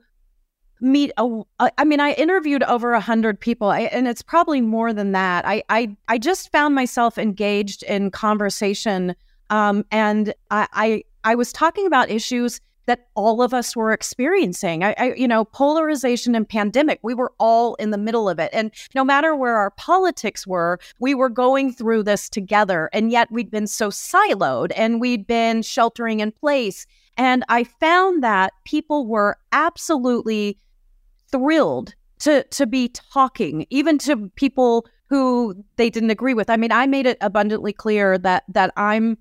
meet 0.81 1.11
a 1.17 1.41
I 1.59 1.83
mean 1.83 1.99
I 1.99 2.13
interviewed 2.13 2.63
over 2.63 2.93
a 2.93 2.99
hundred 2.99 3.39
people 3.39 3.69
I, 3.69 3.81
and 3.81 4.07
it's 4.07 4.23
probably 4.23 4.61
more 4.61 4.93
than 4.93 5.11
that 5.11 5.47
I, 5.47 5.61
I 5.69 5.95
I 6.07 6.17
just 6.17 6.51
found 6.51 6.73
myself 6.73 7.19
engaged 7.19 7.83
in 7.83 8.09
conversation 8.09 9.15
um, 9.51 9.85
and 9.91 10.33
I, 10.49 10.67
I 10.73 11.03
I 11.23 11.35
was 11.35 11.53
talking 11.53 11.85
about 11.85 12.09
issues 12.09 12.61
that 12.89 13.05
all 13.13 13.43
of 13.43 13.53
us 13.53 13.75
were 13.75 13.91
experiencing. 13.91 14.83
I, 14.83 14.95
I, 14.97 15.13
you 15.13 15.27
know, 15.27 15.45
polarization 15.45 16.33
and 16.33 16.49
pandemic, 16.49 16.99
we 17.03 17.13
were 17.13 17.31
all 17.39 17.75
in 17.75 17.91
the 17.91 17.99
middle 17.99 18.27
of 18.27 18.39
it. 18.39 18.49
And 18.51 18.71
no 18.95 19.03
matter 19.03 19.35
where 19.35 19.57
our 19.57 19.69
politics 19.69 20.47
were, 20.47 20.79
we 20.99 21.13
were 21.13 21.29
going 21.29 21.71
through 21.71 22.01
this 22.01 22.27
together. 22.27 22.89
And 22.91 23.11
yet 23.11 23.31
we'd 23.31 23.51
been 23.51 23.67
so 23.67 23.89
siloed 23.89 24.71
and 24.75 24.99
we'd 24.99 25.27
been 25.27 25.61
sheltering 25.61 26.19
in 26.19 26.31
place. 26.31 26.87
And 27.15 27.45
I 27.47 27.63
found 27.63 28.23
that 28.23 28.53
people 28.65 29.05
were 29.05 29.37
absolutely 29.51 30.57
thrilled 31.31 31.93
to 32.21 32.43
to 32.45 32.65
be 32.65 32.89
talking, 32.89 33.67
even 33.69 33.99
to 33.99 34.29
people 34.35 34.87
who 35.09 35.63
they 35.75 35.91
didn't 35.91 36.09
agree 36.09 36.33
with. 36.33 36.49
I 36.49 36.57
mean, 36.57 36.71
I 36.71 36.87
made 36.87 37.05
it 37.05 37.19
abundantly 37.21 37.71
clear 37.71 38.17
that 38.17 38.45
that 38.49 38.73
I'm 38.77 39.19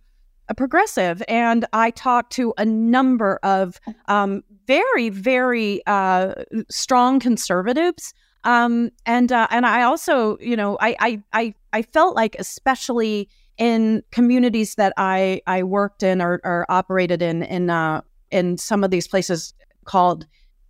a 0.49 0.55
progressive, 0.55 1.23
and 1.29 1.65
I 1.73 1.91
talked 1.91 2.33
to 2.35 2.55
a 2.57 2.65
number 2.65 3.39
of 3.43 3.81
um, 4.07 4.43
very, 4.67 5.09
very 5.09 5.83
uh, 5.87 6.35
strong 6.71 7.21
conservatives. 7.21 8.15
Um, 8.45 8.91
and 9.05 9.33
uh, 9.33 9.47
and 9.51 9.67
I 9.67 9.83
also, 9.83 10.39
you 10.39 10.57
know, 10.57 10.79
I, 10.81 10.97
I 11.01 11.23
I 11.33 11.55
I 11.73 11.83
felt 11.83 12.15
like, 12.17 12.37
especially 12.39 13.29
in 13.59 14.03
communities 14.11 14.77
that 14.77 14.93
I 14.97 15.43
I 15.47 15.65
worked 15.65 16.03
in 16.03 16.23
or, 16.23 16.41
or 16.45 16.65
operated 16.69 17.21
in 17.21 17.43
in 17.43 17.69
uh, 17.69 18.01
in 18.31 18.57
some 18.57 18.85
of 18.85 18.91
these 18.91 19.09
places 19.09 19.53
called 19.85 20.27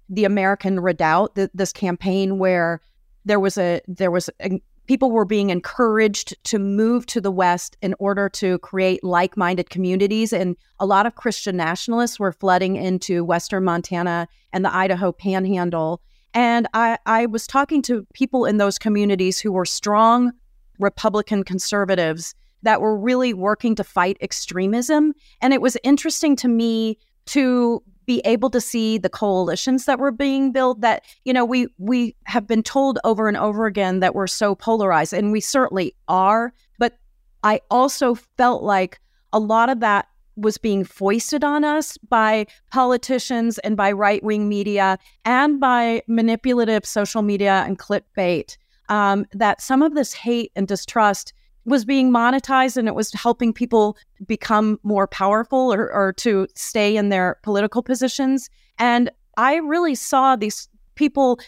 the 0.08 0.24
American 0.24 0.80
Redoubt, 0.80 1.34
th- 1.34 1.50
this 1.54 1.72
campaign 1.72 2.38
where 2.38 2.80
there 3.24 3.38
was 3.38 3.58
a 3.58 3.80
there 3.86 4.10
was 4.10 4.30
a, 4.40 4.60
people 4.88 5.10
were 5.10 5.26
being 5.26 5.50
encouraged 5.50 6.34
to 6.44 6.58
move 6.58 7.04
to 7.06 7.20
the 7.20 7.30
West 7.30 7.76
in 7.82 7.94
order 7.98 8.28
to 8.30 8.58
create 8.60 9.04
like 9.04 9.36
minded 9.36 9.70
communities. 9.70 10.32
And 10.32 10.56
a 10.80 10.86
lot 10.86 11.06
of 11.06 11.14
Christian 11.14 11.56
nationalists 11.56 12.18
were 12.18 12.32
flooding 12.32 12.76
into 12.76 13.22
Western 13.22 13.64
Montana 13.64 14.26
and 14.52 14.64
the 14.64 14.74
Idaho 14.74 15.12
panhandle. 15.12 16.00
And 16.32 16.66
I, 16.72 16.98
I 17.04 17.26
was 17.26 17.46
talking 17.46 17.82
to 17.82 18.06
people 18.14 18.46
in 18.46 18.56
those 18.56 18.78
communities 18.78 19.38
who 19.38 19.52
were 19.52 19.66
strong 19.66 20.32
Republican 20.78 21.44
conservatives 21.44 22.34
that 22.62 22.80
were 22.80 22.96
really 22.96 23.34
working 23.34 23.74
to 23.74 23.84
fight 23.84 24.16
extremism. 24.22 25.12
And 25.42 25.52
it 25.52 25.60
was 25.60 25.76
interesting 25.84 26.34
to 26.36 26.48
me 26.48 26.98
to 27.26 27.82
be 28.08 28.22
able 28.24 28.48
to 28.48 28.60
see 28.60 28.96
the 28.96 29.10
coalitions 29.10 29.84
that 29.84 29.98
were 29.98 30.10
being 30.10 30.50
built 30.50 30.80
that 30.80 31.04
you 31.26 31.32
know 31.32 31.44
we 31.44 31.68
we 31.76 32.16
have 32.24 32.46
been 32.46 32.62
told 32.62 32.98
over 33.04 33.28
and 33.28 33.36
over 33.36 33.66
again 33.66 34.00
that 34.00 34.14
we're 34.14 34.26
so 34.26 34.54
polarized 34.54 35.12
and 35.12 35.30
we 35.30 35.42
certainly 35.42 35.94
are 36.08 36.54
but 36.78 36.96
i 37.44 37.60
also 37.70 38.14
felt 38.14 38.62
like 38.62 38.98
a 39.34 39.38
lot 39.38 39.68
of 39.68 39.80
that 39.80 40.08
was 40.36 40.56
being 40.56 40.84
foisted 40.84 41.44
on 41.44 41.64
us 41.64 41.98
by 41.98 42.46
politicians 42.70 43.58
and 43.58 43.76
by 43.76 43.92
right-wing 43.92 44.48
media 44.48 44.98
and 45.26 45.60
by 45.60 46.00
manipulative 46.08 46.86
social 46.86 47.20
media 47.20 47.62
and 47.66 47.78
clickbait 47.78 48.56
um, 48.88 49.26
that 49.32 49.60
some 49.60 49.82
of 49.82 49.94
this 49.94 50.14
hate 50.14 50.50
and 50.56 50.66
distrust 50.66 51.34
was 51.68 51.84
being 51.84 52.10
monetized 52.10 52.76
and 52.76 52.88
it 52.88 52.94
was 52.94 53.12
helping 53.12 53.52
people 53.52 53.96
become 54.26 54.78
more 54.82 55.06
powerful 55.06 55.72
or, 55.72 55.92
or 55.92 56.12
to 56.14 56.46
stay 56.54 56.96
in 56.96 57.08
their 57.08 57.38
political 57.42 57.82
positions. 57.82 58.50
And 58.78 59.10
I 59.36 59.56
really 59.56 59.94
saw 59.94 60.36
these 60.36 60.68
people 60.94 61.38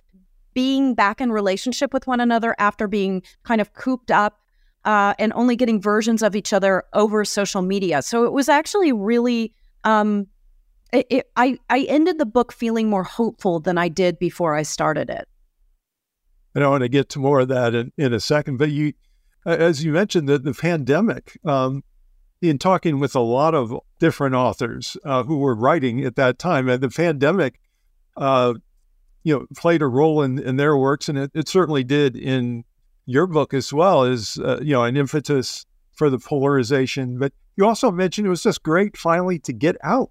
being 0.55 0.95
back 0.95 1.21
in 1.21 1.33
relationship 1.33 1.93
with 1.93 2.07
one 2.07 2.21
another 2.21 2.55
after 2.59 2.89
being 2.89 3.23
kind 3.45 3.61
of 3.61 3.73
cooped 3.75 4.11
up 4.11 4.41
uh, 4.85 5.15
and 5.19 5.33
only 5.35 5.57
getting 5.57 5.81
versions 5.81 6.23
of 6.23 6.35
each 6.35 6.53
other 6.53 6.85
over 6.93 7.25
social 7.25 7.63
media. 7.63 8.03
So 8.03 8.25
it 8.25 8.33
was 8.33 8.49
actually 8.49 8.93
really. 8.93 9.53
Um, 9.85 10.27
it, 10.93 11.07
it, 11.09 11.31
I 11.37 11.57
I 11.69 11.83
ended 11.83 12.19
the 12.19 12.27
book 12.27 12.53
feeling 12.53 12.91
more 12.91 13.05
hopeful 13.05 13.61
than 13.61 13.79
I 13.79 13.89
did 13.89 14.19
before 14.19 14.57
I 14.57 14.63
started 14.63 15.09
it. 15.09 15.29
And 16.55 16.65
I 16.65 16.69
want 16.69 16.83
to 16.83 16.89
get 16.89 17.09
to 17.11 17.21
more 17.21 17.41
of 17.41 17.49
that 17.49 17.75
in, 17.75 17.93
in 17.97 18.13
a 18.13 18.19
second, 18.19 18.57
but 18.57 18.71
you 18.71 18.93
as 19.45 19.85
you 19.85 19.93
mentioned, 19.93 20.29
the, 20.29 20.39
the 20.39 20.55
pandemic, 20.55 21.39
um, 21.45 21.83
in 22.43 22.59
talking 22.59 22.99
with 22.99 23.15
a 23.15 23.21
lot 23.21 23.55
of 23.55 23.75
different 23.99 24.35
authors 24.35 24.97
uh, 25.05 25.23
who 25.23 25.39
were 25.39 25.55
writing 25.55 26.05
at 26.05 26.17
that 26.17 26.39
time, 26.39 26.69
and 26.69 26.83
the 26.83 26.89
pandemic, 26.89 27.61
uh, 28.17 28.55
you 29.25 29.35
know, 29.35 29.47
played 29.57 29.83
a 29.83 29.87
role 29.87 30.23
in, 30.23 30.39
in 30.39 30.57
their 30.57 30.77
works, 30.77 31.09
and 31.09 31.19
it, 31.19 31.31
it 31.35 31.49
certainly 31.49 31.85
did 31.85 32.17
in 32.17 32.65
your 33.07 33.27
book 33.27 33.53
as 33.53 33.73
well 33.73 34.05
as 34.05 34.39
uh, 34.39 34.59
you 34.63 34.73
know 34.73 34.85
an 34.85 34.97
impetus 34.97 35.67
for 35.93 36.09
the 36.09 36.19
polarization. 36.19 37.19
But 37.19 37.33
you 37.57 37.67
also 37.67 37.91
mentioned 37.91 38.27
it 38.27 38.31
was 38.31 38.43
just 38.43 38.63
great 38.63 38.97
finally 38.97 39.39
to 39.41 39.53
get 39.53 39.77
out 39.83 40.11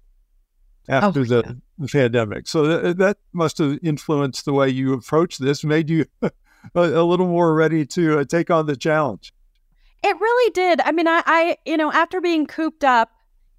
after 0.88 1.20
oh, 1.20 1.24
the, 1.24 1.42
yeah. 1.46 1.52
the, 1.78 1.88
pandemic. 1.88 2.46
So 2.46 2.82
th- 2.82 2.96
that 2.96 3.18
must 3.32 3.58
have 3.58 3.78
influenced 3.82 4.44
the 4.44 4.52
way 4.52 4.68
you 4.68 4.92
approach 4.92 5.38
this, 5.38 5.64
made 5.64 5.90
you 5.90 6.06
a, 6.74 6.80
a 6.80 7.04
little 7.04 7.26
more 7.26 7.54
ready 7.54 7.86
to 7.86 8.20
uh, 8.20 8.24
take 8.24 8.50
on 8.50 8.66
the 8.66 8.76
challenge. 8.76 9.32
It 10.02 10.18
really 10.18 10.50
did. 10.52 10.80
I 10.80 10.92
mean, 10.92 11.06
I, 11.06 11.22
I, 11.26 11.56
you 11.66 11.76
know, 11.76 11.92
after 11.92 12.20
being 12.20 12.46
cooped 12.46 12.84
up, 12.84 13.10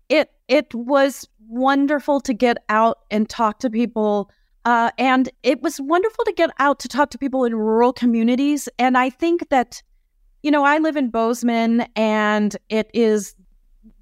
it 0.10 0.32
it 0.48 0.74
was 0.74 1.28
wonderful 1.48 2.20
to 2.22 2.34
get 2.34 2.58
out 2.70 3.00
and 3.12 3.30
talk 3.30 3.60
to 3.60 3.70
people. 3.70 4.32
Uh, 4.66 4.92
and 4.98 5.30
it 5.44 5.62
was 5.62 5.80
wonderful 5.80 6.24
to 6.26 6.34
get 6.34 6.50
out 6.60 6.80
to 6.80 6.88
talk 6.88 7.10
to 7.12 7.18
people 7.18 7.46
in 7.46 7.56
rural 7.56 7.94
communities. 7.94 8.70
And 8.78 8.98
I 8.98 9.10
think 9.10 9.50
that, 9.50 9.82
you 10.44 10.52
know, 10.52 10.64
I 10.64 10.78
live 10.78 10.96
in 10.96 11.10
Bozeman 11.10 11.88
and 11.96 12.56
it 12.70 12.90
is, 12.94 13.36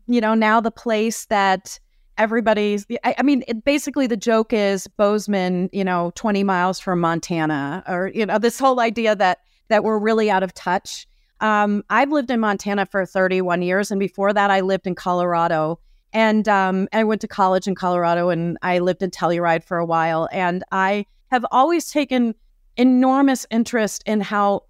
you 0.08 0.20
know, 0.20 0.34
now 0.34 0.60
the 0.60 0.72
place 0.72 1.26
that 1.28 1.80
everybody's 2.20 2.86
I, 3.04 3.16
I, 3.18 3.24
mean 3.24 3.44
it, 3.48 3.64
basically 3.64 4.06
the 4.06 4.18
joke 4.18 4.54
is 4.54 4.88
bozeman 4.88 5.70
you 5.72 5.84
know 5.84 6.12
20 6.16 6.44
miles 6.44 6.80
from 6.80 7.00
montana 7.00 7.84
or 7.88 8.12
you 8.14 8.26
know 8.26 8.38
this 8.38 8.60
whole 8.60 8.80
idea 8.80 9.16
that 9.16 9.40
that 9.70 9.84
we're 9.84 10.00
really 10.00 10.30
out 10.30 10.44
of 10.44 10.54
touch. 10.54 11.08
Um, 11.40 11.84
i've 11.90 12.12
lived 12.12 12.30
in 12.30 12.40
montana 12.40 12.86
for 12.86 13.06
31 13.06 13.62
years 13.62 13.90
and 13.90 14.00
before 14.00 14.34
that 14.34 14.52
i 14.52 14.60
lived 14.60 14.86
in 14.86 14.94
colorado. 14.94 15.80
And 16.12 16.48
um, 16.48 16.88
i 16.92 17.04
went 17.04 17.22
to 17.22 17.28
college 17.28 17.68
in 17.68 17.76
colorado 17.76 18.30
and 18.30 18.58
i 18.62 18.80
lived 18.80 19.02
in 19.02 19.10
telluride 19.10 19.64
for 19.64 19.78
a 19.78 19.86
while. 19.86 20.28
And 20.32 20.64
i 20.72 21.06
have 21.32 21.46
always 21.52 21.90
taken 21.90 22.36
enormous 22.76 23.46
interest 23.50 24.04
in 24.06 24.22
how 24.22 24.64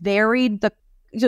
varied 0.00 0.62
the 0.62 0.72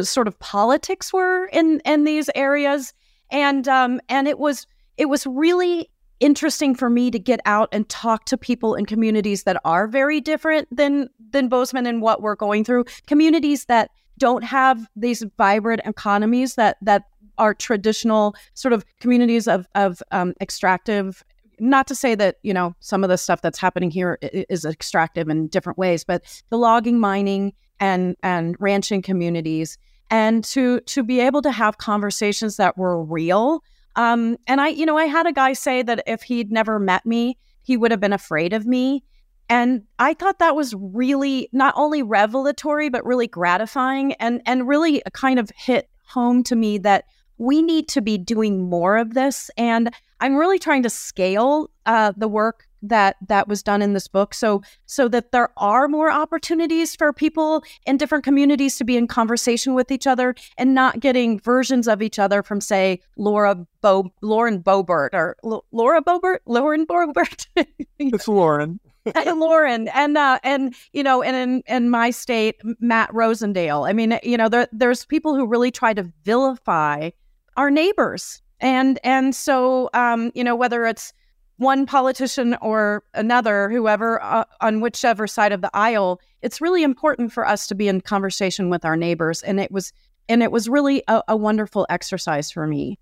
sort 0.02 0.28
of 0.28 0.38
politics 0.38 1.12
were 1.12 1.46
in 1.46 1.80
in 1.84 2.04
these 2.04 2.30
areas. 2.34 2.94
And 3.30 3.68
um, 3.68 4.00
and 4.08 4.26
it 4.26 4.38
was 4.38 4.66
it 4.98 5.08
was 5.08 5.26
really 5.26 5.88
interesting 6.20 6.74
for 6.74 6.90
me 6.90 7.10
to 7.10 7.18
get 7.18 7.40
out 7.46 7.68
and 7.72 7.88
talk 7.88 8.24
to 8.26 8.36
people 8.36 8.74
in 8.74 8.84
communities 8.84 9.44
that 9.44 9.60
are 9.64 9.86
very 9.86 10.20
different 10.20 10.68
than 10.76 11.08
than 11.30 11.48
Bozeman 11.48 11.86
and 11.86 12.02
what 12.02 12.20
we're 12.20 12.34
going 12.34 12.64
through. 12.64 12.84
Communities 13.06 13.66
that 13.66 13.90
don't 14.18 14.42
have 14.42 14.88
these 14.96 15.24
vibrant 15.38 15.80
economies 15.84 16.56
that 16.56 16.76
that 16.82 17.04
are 17.38 17.54
traditional 17.54 18.34
sort 18.54 18.72
of 18.72 18.84
communities 19.00 19.46
of 19.46 19.66
of 19.74 20.02
um, 20.10 20.34
extractive. 20.40 21.24
Not 21.60 21.86
to 21.88 21.94
say 21.94 22.14
that 22.16 22.36
you 22.42 22.52
know 22.52 22.74
some 22.80 23.04
of 23.04 23.10
the 23.10 23.18
stuff 23.18 23.40
that's 23.40 23.58
happening 23.58 23.90
here 23.90 24.18
is 24.22 24.64
extractive 24.64 25.28
in 25.28 25.46
different 25.48 25.78
ways, 25.78 26.04
but 26.04 26.24
the 26.50 26.58
logging, 26.58 26.98
mining, 26.98 27.52
and 27.78 28.16
and 28.22 28.56
ranching 28.58 29.02
communities 29.02 29.78
and 30.10 30.42
to 30.42 30.80
to 30.80 31.02
be 31.02 31.20
able 31.20 31.42
to 31.42 31.50
have 31.50 31.78
conversations 31.78 32.56
that 32.56 32.76
were 32.76 33.02
real 33.02 33.62
um, 33.98 34.38
and 34.46 34.60
i 34.60 34.68
you 34.68 34.86
know 34.86 34.96
i 34.96 35.04
had 35.04 35.26
a 35.26 35.32
guy 35.32 35.52
say 35.52 35.82
that 35.82 36.02
if 36.06 36.22
he'd 36.22 36.50
never 36.50 36.78
met 36.78 37.04
me 37.04 37.36
he 37.68 37.76
would 37.76 37.90
have 37.90 38.00
been 38.00 38.14
afraid 38.14 38.54
of 38.54 38.66
me. 38.66 39.04
And 39.50 39.82
i 39.98 40.14
thought 40.14 40.38
that 40.38 40.56
was 40.56 40.74
really 40.74 41.48
not 41.52 41.74
only 41.76 42.02
revelatory 42.02 42.88
but 42.88 43.04
really 43.04 43.26
gratifying 43.26 44.14
and 44.14 44.40
and 44.46 44.66
really 44.66 45.02
kind 45.12 45.38
of 45.38 45.50
hit 45.54 45.88
home 46.06 46.42
to 46.44 46.56
me 46.56 46.78
that 46.78 47.04
we 47.36 47.60
need 47.62 47.88
to 47.88 48.00
be 48.00 48.16
doing 48.18 48.68
more 48.68 48.96
of 48.96 49.14
this. 49.14 49.50
And 49.58 49.90
i'm 50.20 50.36
really 50.36 50.58
trying 50.58 50.82
to 50.82 50.90
scale 50.90 51.70
uh, 51.86 52.12
the 52.16 52.28
work 52.28 52.67
that 52.82 53.16
that 53.26 53.48
was 53.48 53.62
done 53.62 53.82
in 53.82 53.92
this 53.92 54.08
book. 54.08 54.34
So 54.34 54.62
so 54.86 55.08
that 55.08 55.32
there 55.32 55.50
are 55.56 55.88
more 55.88 56.10
opportunities 56.10 56.94
for 56.94 57.12
people 57.12 57.62
in 57.86 57.96
different 57.96 58.24
communities 58.24 58.76
to 58.76 58.84
be 58.84 58.96
in 58.96 59.06
conversation 59.06 59.74
with 59.74 59.90
each 59.90 60.06
other 60.06 60.34
and 60.56 60.74
not 60.74 61.00
getting 61.00 61.40
versions 61.40 61.88
of 61.88 62.02
each 62.02 62.18
other 62.18 62.42
from 62.42 62.60
say 62.60 63.00
Laura 63.16 63.56
Bo 63.80 64.12
Lauren 64.22 64.62
Boebert 64.62 65.10
or 65.12 65.36
L- 65.44 65.64
Laura 65.72 66.02
Boebert 66.02 66.38
Lauren 66.46 66.86
Boebert 66.86 67.46
it's 67.98 68.28
Lauren. 68.28 68.80
And 69.14 69.40
Lauren. 69.40 69.88
And 69.88 70.18
uh 70.18 70.38
and 70.42 70.74
you 70.92 71.02
know 71.02 71.22
and 71.22 71.36
in 71.36 71.62
in 71.66 71.90
my 71.90 72.10
state 72.10 72.56
Matt 72.80 73.10
Rosendale. 73.12 73.88
I 73.88 73.92
mean 73.92 74.18
you 74.22 74.36
know 74.36 74.48
there, 74.48 74.68
there's 74.72 75.04
people 75.04 75.34
who 75.34 75.46
really 75.46 75.70
try 75.70 75.94
to 75.94 76.10
vilify 76.24 77.10
our 77.56 77.70
neighbors. 77.70 78.42
And 78.60 78.98
and 79.04 79.34
so 79.34 79.90
um 79.94 80.30
you 80.34 80.44
know 80.44 80.56
whether 80.56 80.84
it's 80.86 81.12
one 81.58 81.86
politician 81.86 82.56
or 82.62 83.02
another, 83.14 83.68
whoever 83.68 84.22
uh, 84.22 84.44
on 84.60 84.80
whichever 84.80 85.26
side 85.26 85.52
of 85.52 85.60
the 85.60 85.70
aisle, 85.74 86.20
it's 86.40 86.60
really 86.60 86.82
important 86.82 87.32
for 87.32 87.46
us 87.46 87.66
to 87.66 87.74
be 87.74 87.88
in 87.88 88.00
conversation 88.00 88.70
with 88.70 88.84
our 88.84 88.96
neighbors, 88.96 89.42
and 89.42 89.60
it 89.60 89.70
was 89.70 89.92
and 90.28 90.42
it 90.42 90.52
was 90.52 90.68
really 90.68 91.02
a, 91.08 91.22
a 91.28 91.36
wonderful 91.36 91.86
exercise 91.90 92.50
for 92.50 92.66
me. 92.66 92.98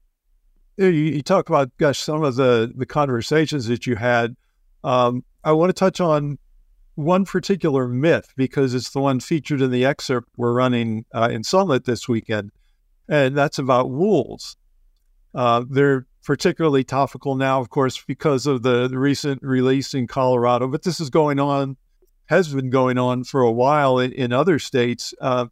You, 0.77 0.89
you, 0.89 1.23
talk 1.23 1.49
about 1.49 1.71
gosh, 1.77 1.99
some 1.99 2.23
of 2.23 2.37
the 2.37 2.73
the 2.75 2.87
conversations 2.87 3.67
that 3.67 3.87
you 3.87 3.97
had. 3.97 4.37
Um, 4.83 5.25
I 5.45 5.53
want 5.53 5.71
to 5.71 5.75
touch 5.75 6.01
on 6.01 6.39
one 6.95 7.27
particular 7.27 7.87
myth 7.87 8.33
because 8.37 8.75
it's 8.75 8.91
the 8.91 9.01
one 9.01 9.21
featured 9.21 9.61
in 9.61 9.71
the 9.71 9.85
excerpt 9.85 10.29
we're 10.37 10.53
running 10.53 11.05
uh, 11.15 11.29
in 11.31 11.43
Sunlit 11.43 11.85
this 11.85 12.09
weekend, 12.09 12.53
and 13.07 13.37
that's 13.37 13.59
about 13.59 13.91
wolves. 13.91 14.57
Uh, 15.35 15.63
they're 15.69 16.07
particularly 16.27 16.83
topical 16.83 17.37
now, 17.37 17.61
of 17.61 17.71
course, 17.71 18.03
because 18.05 18.47
of 18.49 18.65
the, 18.65 18.91
recent 18.93 19.41
release 19.43 19.95
in 19.95 20.09
Colorado. 20.09 20.67
But 20.67 20.83
this 20.83 20.99
is 20.99 21.09
going 21.09 21.39
on, 21.39 21.77
has 22.27 22.53
been 22.53 22.69
going 22.69 22.99
on 22.99 23.23
for 23.23 23.43
a 23.43 23.53
while 23.53 24.01
in, 24.01 24.13
in 24.13 24.33
other 24.33 24.59
states. 24.59 25.15
Uh, 25.21 25.47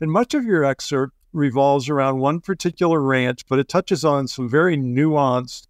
and 0.00 0.10
much 0.10 0.32
of 0.32 0.44
your 0.44 0.64
excerpt 0.64 1.14
revolves 1.32 1.88
around 1.88 2.20
one 2.20 2.40
particular 2.40 3.00
ranch, 3.00 3.44
but 3.48 3.58
it 3.58 3.68
touches 3.68 4.04
on 4.04 4.28
some 4.28 4.48
very 4.48 4.76
nuanced 4.76 5.66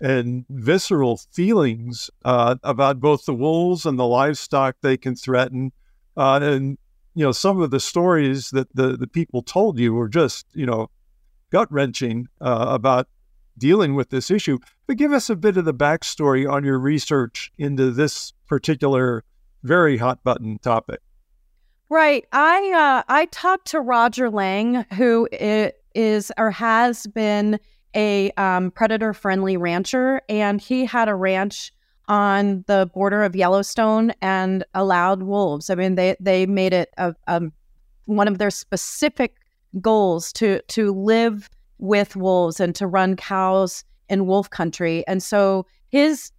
and 0.00 0.44
visceral 0.50 1.18
feelings 1.32 2.10
uh, 2.24 2.56
about 2.64 2.98
both 2.98 3.24
the 3.26 3.34
wolves 3.34 3.86
and 3.86 3.96
the 3.96 4.06
livestock 4.06 4.74
they 4.82 4.96
can 4.96 5.14
threaten. 5.14 5.70
Uh, 6.16 6.40
and, 6.42 6.78
you 7.14 7.24
know, 7.24 7.32
some 7.32 7.60
of 7.60 7.70
the 7.70 7.80
stories 7.80 8.50
that 8.50 8.74
the, 8.74 8.96
the 8.96 9.06
people 9.06 9.42
told 9.42 9.78
you 9.78 9.94
were 9.94 10.08
just, 10.08 10.46
you 10.52 10.66
know, 10.66 10.90
gut 11.50 11.70
wrenching 11.70 12.26
uh, 12.40 12.66
about 12.68 13.06
dealing 13.58 13.94
with 13.94 14.10
this 14.10 14.30
issue. 14.30 14.58
But 14.86 14.96
give 14.96 15.12
us 15.12 15.30
a 15.30 15.36
bit 15.36 15.56
of 15.56 15.64
the 15.64 15.74
backstory 15.74 16.50
on 16.50 16.64
your 16.64 16.78
research 16.78 17.52
into 17.58 17.90
this 17.90 18.32
particular 18.46 19.24
very 19.62 19.96
hot 19.98 20.22
button 20.24 20.58
topic. 20.58 21.00
Right. 21.88 22.24
I 22.32 22.72
uh, 22.72 23.12
I 23.12 23.26
talked 23.26 23.66
to 23.68 23.80
Roger 23.80 24.30
Lang, 24.30 24.86
who 24.94 25.28
is 25.32 26.32
or 26.38 26.50
has 26.52 27.06
been 27.08 27.58
a 27.94 28.30
um, 28.32 28.70
predator 28.70 29.12
friendly 29.12 29.56
rancher, 29.56 30.22
and 30.28 30.60
he 30.60 30.84
had 30.84 31.08
a 31.08 31.14
ranch 31.14 31.72
on 32.08 32.64
the 32.66 32.90
border 32.94 33.22
of 33.22 33.36
Yellowstone 33.36 34.12
and 34.22 34.64
allowed 34.74 35.22
wolves. 35.22 35.70
I 35.70 35.74
mean, 35.74 35.96
they 35.96 36.16
they 36.20 36.46
made 36.46 36.72
it 36.72 36.90
a, 36.96 37.14
a 37.26 37.42
one 38.06 38.28
of 38.28 38.38
their 38.38 38.50
specific 38.50 39.36
goals 39.80 40.32
to 40.34 40.60
to 40.62 40.92
live 40.92 41.48
with 41.80 42.14
wolves 42.14 42.60
and 42.60 42.74
to 42.76 42.86
run 42.86 43.16
cows 43.16 43.84
in 44.08 44.26
wolf 44.26 44.50
country. 44.50 45.04
And 45.06 45.22
so 45.22 45.66
his 45.88 46.30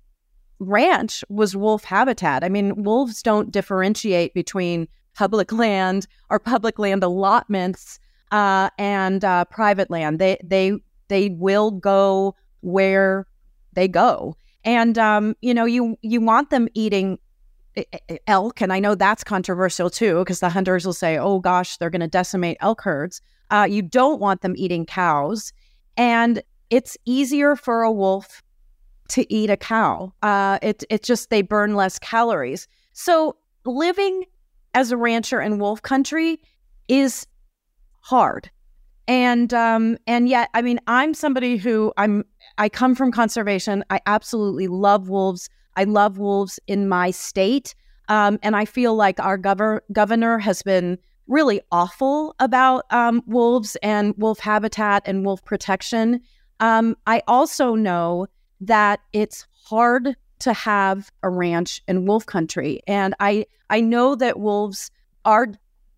ranch 0.59 1.23
was 1.29 1.55
wolf 1.55 1.83
habitat. 1.83 2.43
I 2.43 2.49
mean, 2.49 2.83
wolves 2.83 3.21
don't 3.21 3.51
differentiate 3.51 4.33
between 4.33 4.87
public 5.15 5.51
land 5.65 6.07
or 6.29 6.39
public 6.39 6.79
land 6.79 7.03
allotments 7.03 7.99
uh, 8.31 8.69
and 8.77 9.25
uh, 9.25 9.45
private 9.45 9.89
land. 9.89 10.19
They 10.19 10.37
they 10.43 10.73
they 11.09 11.29
will 11.29 11.71
go 11.71 12.35
where 12.61 13.27
they 13.73 13.87
go, 13.87 14.35
and 14.63 14.97
um, 14.97 15.35
you 15.41 15.53
know 15.53 15.65
you 15.65 15.97
you 16.01 16.21
want 16.21 16.49
them 16.49 16.69
eating 16.73 17.19
elk, 18.27 18.61
and 18.61 18.73
I 18.73 18.79
know 18.79 18.95
that's 18.95 19.23
controversial 19.23 19.89
too 19.89 20.19
because 20.19 20.39
the 20.39 20.49
hunters 20.49 20.85
will 20.85 20.93
say, 20.93 21.17
"Oh 21.17 21.39
gosh, 21.39 21.77
they're 21.77 21.89
going 21.89 22.01
to 22.01 22.07
decimate 22.07 22.57
elk 22.59 22.81
herds." 22.81 23.21
Uh, 23.51 23.67
you 23.69 23.81
don't 23.81 24.19
want 24.19 24.41
them 24.41 24.53
eating 24.57 24.85
cows. 24.85 25.51
And 25.97 26.41
it's 26.69 26.97
easier 27.05 27.55
for 27.55 27.83
a 27.83 27.91
wolf 27.91 28.41
to 29.09 29.31
eat 29.31 29.49
a 29.49 29.57
cow. 29.57 30.13
Uh, 30.21 30.57
it, 30.61 30.85
it 30.89 31.03
just, 31.03 31.29
they 31.29 31.41
burn 31.41 31.75
less 31.75 31.99
calories. 31.99 32.67
So 32.93 33.35
living 33.65 34.23
as 34.73 34.91
a 34.91 34.97
rancher 34.97 35.41
in 35.41 35.59
wolf 35.59 35.81
country 35.81 36.39
is 36.87 37.27
hard. 37.99 38.49
And 39.07 39.53
um, 39.53 39.97
and 40.07 40.29
yet, 40.29 40.49
I 40.53 40.61
mean, 40.61 40.79
I'm 40.87 41.13
somebody 41.13 41.57
who 41.57 41.91
I'm 41.97 42.23
I 42.57 42.69
come 42.69 42.95
from 42.95 43.11
conservation. 43.11 43.83
I 43.89 43.99
absolutely 44.05 44.67
love 44.67 45.09
wolves. 45.09 45.49
I 45.75 45.83
love 45.85 46.17
wolves 46.17 46.59
in 46.67 46.87
my 46.87 47.11
state. 47.11 47.75
Um, 48.07 48.39
and 48.43 48.55
I 48.55 48.65
feel 48.65 48.95
like 48.95 49.19
our 49.19 49.37
gover- 49.37 49.81
governor 49.91 50.37
has 50.39 50.63
been 50.63 50.97
really 51.27 51.61
awful 51.71 52.35
about 52.39 52.85
um, 52.91 53.23
wolves 53.25 53.77
and 53.81 54.13
wolf 54.17 54.39
habitat 54.39 55.03
and 55.05 55.25
wolf 55.25 55.43
protection. 55.45 56.19
Um, 56.59 56.95
I 57.07 57.21
also 57.27 57.75
know 57.75 58.27
that 58.59 58.99
it's 59.13 59.47
hard 59.63 60.15
to 60.39 60.53
have 60.53 61.11
a 61.23 61.29
ranch 61.29 61.81
in 61.87 62.05
wolf 62.05 62.25
country, 62.25 62.81
and 62.87 63.15
I 63.19 63.45
I 63.69 63.79
know 63.79 64.15
that 64.15 64.39
wolves 64.39 64.91
are 65.23 65.47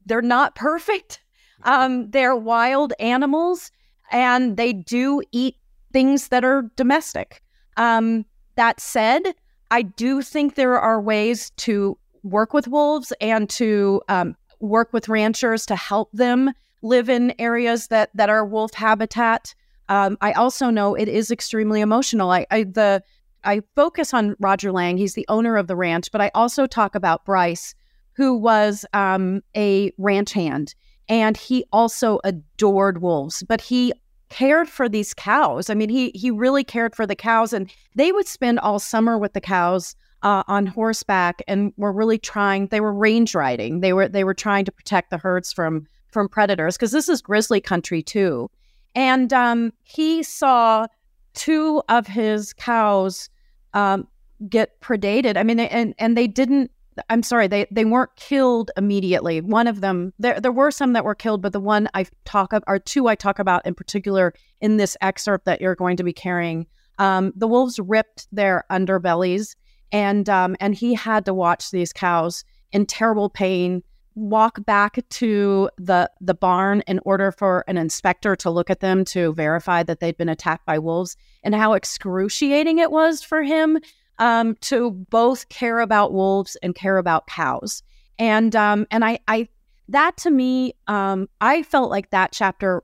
they're 0.05 0.21
not 0.21 0.55
perfect. 0.55 1.21
Um, 1.63 2.09
they're 2.11 2.35
wild 2.35 2.93
animals, 2.99 3.71
and 4.11 4.57
they 4.57 4.73
do 4.73 5.21
eat 5.31 5.55
things 5.93 6.27
that 6.27 6.43
are 6.43 6.69
domestic. 6.75 7.41
Um, 7.77 8.25
that 8.55 8.79
said, 8.79 9.33
I 9.73 9.81
do 9.81 10.21
think 10.21 10.53
there 10.53 10.79
are 10.79 11.01
ways 11.01 11.49
to 11.57 11.97
work 12.21 12.53
with 12.53 12.67
wolves 12.67 13.11
and 13.19 13.49
to 13.49 14.03
um, 14.07 14.35
work 14.59 14.93
with 14.93 15.09
ranchers 15.09 15.65
to 15.65 15.75
help 15.75 16.11
them 16.11 16.51
live 16.83 17.09
in 17.09 17.33
areas 17.39 17.87
that 17.87 18.11
that 18.13 18.29
are 18.29 18.45
wolf 18.45 18.75
habitat. 18.75 19.55
Um, 19.89 20.15
I 20.21 20.33
also 20.33 20.69
know 20.69 20.93
it 20.93 21.07
is 21.07 21.31
extremely 21.31 21.81
emotional. 21.81 22.29
I, 22.29 22.45
I 22.51 22.65
the 22.65 23.01
I 23.43 23.61
focus 23.75 24.13
on 24.13 24.35
Roger 24.39 24.71
Lang. 24.71 24.97
He's 24.97 25.15
the 25.15 25.25
owner 25.27 25.57
of 25.57 25.65
the 25.65 25.75
ranch, 25.75 26.11
but 26.11 26.21
I 26.21 26.29
also 26.35 26.67
talk 26.67 26.93
about 26.93 27.25
Bryce, 27.25 27.73
who 28.15 28.37
was 28.37 28.85
um, 28.93 29.41
a 29.57 29.91
ranch 29.97 30.33
hand, 30.33 30.75
and 31.09 31.35
he 31.35 31.65
also 31.73 32.19
adored 32.23 33.01
wolves. 33.01 33.41
But 33.41 33.59
he 33.59 33.91
cared 34.33 34.67
for 34.67 34.89
these 34.89 35.13
cows. 35.13 35.69
I 35.69 35.75
mean, 35.75 35.89
he 35.89 36.11
he 36.15 36.31
really 36.31 36.63
cared 36.63 36.95
for 36.95 37.05
the 37.05 37.15
cows, 37.15 37.53
and 37.53 37.71
they 37.93 38.11
would 38.11 38.27
spend 38.27 38.59
all 38.59 38.79
summer 38.79 39.15
with 39.15 39.33
the 39.33 39.41
cows 39.41 39.95
uh, 40.23 40.41
on 40.47 40.65
horseback 40.65 41.43
and 41.47 41.71
were 41.77 41.93
really 41.93 42.17
trying. 42.17 42.67
They 42.67 42.81
were 42.81 42.93
range 42.93 43.35
riding. 43.35 43.81
They 43.81 43.93
were 43.93 44.07
they 44.07 44.23
were 44.23 44.33
trying 44.33 44.65
to 44.65 44.71
protect 44.71 45.11
the 45.11 45.19
herds 45.19 45.53
from 45.53 45.85
from 46.07 46.27
predators 46.27 46.75
because 46.75 46.91
this 46.91 47.09
is 47.09 47.21
grizzly 47.21 47.61
country 47.61 48.01
too. 48.01 48.49
And 48.95 49.31
um, 49.33 49.71
he 49.83 50.23
saw 50.23 50.87
two 51.35 51.83
of 51.87 52.07
his 52.07 52.53
cows 52.53 53.29
um, 53.75 54.07
get 54.49 54.81
predated. 54.81 55.37
I 55.37 55.43
mean, 55.43 55.59
and 55.59 55.93
and 55.99 56.17
they 56.17 56.27
didn't. 56.27 56.71
I'm 57.09 57.23
sorry, 57.23 57.47
they 57.47 57.67
they 57.71 57.85
weren't 57.85 58.15
killed 58.15 58.71
immediately. 58.77 59.41
One 59.41 59.67
of 59.67 59.81
them, 59.81 60.13
there 60.19 60.39
there 60.39 60.51
were 60.51 60.71
some 60.71 60.93
that 60.93 61.05
were 61.05 61.15
killed, 61.15 61.41
but 61.41 61.53
the 61.53 61.59
one 61.59 61.87
I 61.93 62.05
talk 62.25 62.53
of, 62.53 62.63
or 62.67 62.79
two 62.79 63.07
I 63.07 63.15
talk 63.15 63.39
about 63.39 63.65
in 63.65 63.75
particular 63.75 64.33
in 64.61 64.77
this 64.77 64.97
excerpt 65.01 65.45
that 65.45 65.61
you're 65.61 65.75
going 65.75 65.97
to 65.97 66.03
be 66.03 66.13
carrying, 66.13 66.67
um, 66.99 67.33
the 67.35 67.47
wolves 67.47 67.79
ripped 67.79 68.27
their 68.31 68.65
underbellies 68.71 69.55
and 69.91 70.27
um, 70.27 70.55
and 70.59 70.75
he 70.75 70.93
had 70.93 71.25
to 71.25 71.33
watch 71.33 71.71
these 71.71 71.93
cows 71.93 72.43
in 72.71 72.85
terrible 72.85 73.29
pain 73.29 73.83
walk 74.15 74.63
back 74.65 74.99
to 75.09 75.69
the 75.77 76.09
the 76.21 76.33
barn 76.33 76.83
in 76.87 76.99
order 77.05 77.31
for 77.31 77.63
an 77.67 77.77
inspector 77.77 78.35
to 78.35 78.49
look 78.49 78.69
at 78.69 78.79
them 78.79 79.03
to 79.05 79.33
verify 79.33 79.81
that 79.81 79.99
they'd 79.99 80.17
been 80.17 80.29
attacked 80.29 80.65
by 80.65 80.77
wolves 80.77 81.15
and 81.43 81.55
how 81.55 81.73
excruciating 81.73 82.77
it 82.77 82.91
was 82.91 83.23
for 83.23 83.41
him 83.41 83.79
um, 84.19 84.55
to 84.61 84.91
both 84.91 85.49
care 85.49 85.79
about 85.79 86.13
wolves 86.13 86.55
and 86.61 86.75
care 86.75 86.97
about 86.97 87.27
cows. 87.27 87.83
And 88.19 88.55
um, 88.55 88.85
and 88.91 89.03
I, 89.03 89.19
I 89.27 89.47
that 89.89 90.17
to 90.17 90.29
me, 90.29 90.73
um, 90.87 91.27
I 91.41 91.63
felt 91.63 91.89
like 91.89 92.11
that 92.11 92.31
chapter 92.31 92.83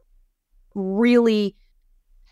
really 0.76 1.56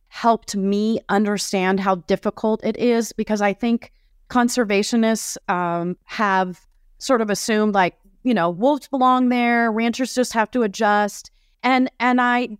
helped 0.09 0.55
me 0.55 0.99
understand 1.09 1.79
how 1.79 1.95
difficult 1.95 2.63
it 2.63 2.77
is 2.77 3.11
because 3.13 3.41
I 3.41 3.53
think 3.53 3.91
conservationists 4.29 5.37
um, 5.49 5.97
have 6.05 6.65
sort 6.97 7.21
of 7.21 7.29
assumed 7.29 7.73
like 7.73 7.95
you 8.23 8.33
know 8.33 8.49
wolves 8.49 8.87
belong 8.87 9.29
there, 9.29 9.71
ranchers 9.71 10.15
just 10.15 10.33
have 10.33 10.51
to 10.51 10.63
adjust, 10.63 11.31
and 11.63 11.89
and 11.99 12.19
I 12.19 12.57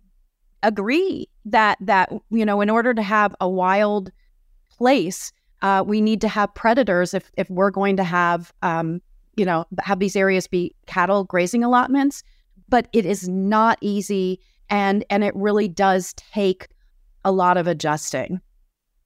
agree 0.62 1.28
that 1.46 1.78
that 1.80 2.12
you 2.30 2.44
know 2.44 2.60
in 2.60 2.70
order 2.70 2.94
to 2.94 3.02
have 3.02 3.34
a 3.40 3.48
wild 3.48 4.10
place, 4.70 5.32
uh, 5.62 5.84
we 5.86 6.00
need 6.00 6.20
to 6.20 6.28
have 6.28 6.54
predators 6.54 7.14
if 7.14 7.30
if 7.36 7.48
we're 7.50 7.70
going 7.70 7.96
to 7.96 8.04
have 8.04 8.52
um, 8.62 9.00
you 9.36 9.44
know 9.44 9.66
have 9.80 9.98
these 9.98 10.16
areas 10.16 10.46
be 10.46 10.74
cattle 10.86 11.24
grazing 11.24 11.64
allotments. 11.64 12.22
But 12.68 12.88
it 12.92 13.06
is 13.06 13.28
not 13.28 13.78
easy, 13.80 14.40
and 14.68 15.04
and 15.10 15.24
it 15.24 15.34
really 15.34 15.68
does 15.68 16.12
take 16.14 16.68
a 17.24 17.32
lot 17.32 17.56
of 17.56 17.66
adjusting. 17.66 18.40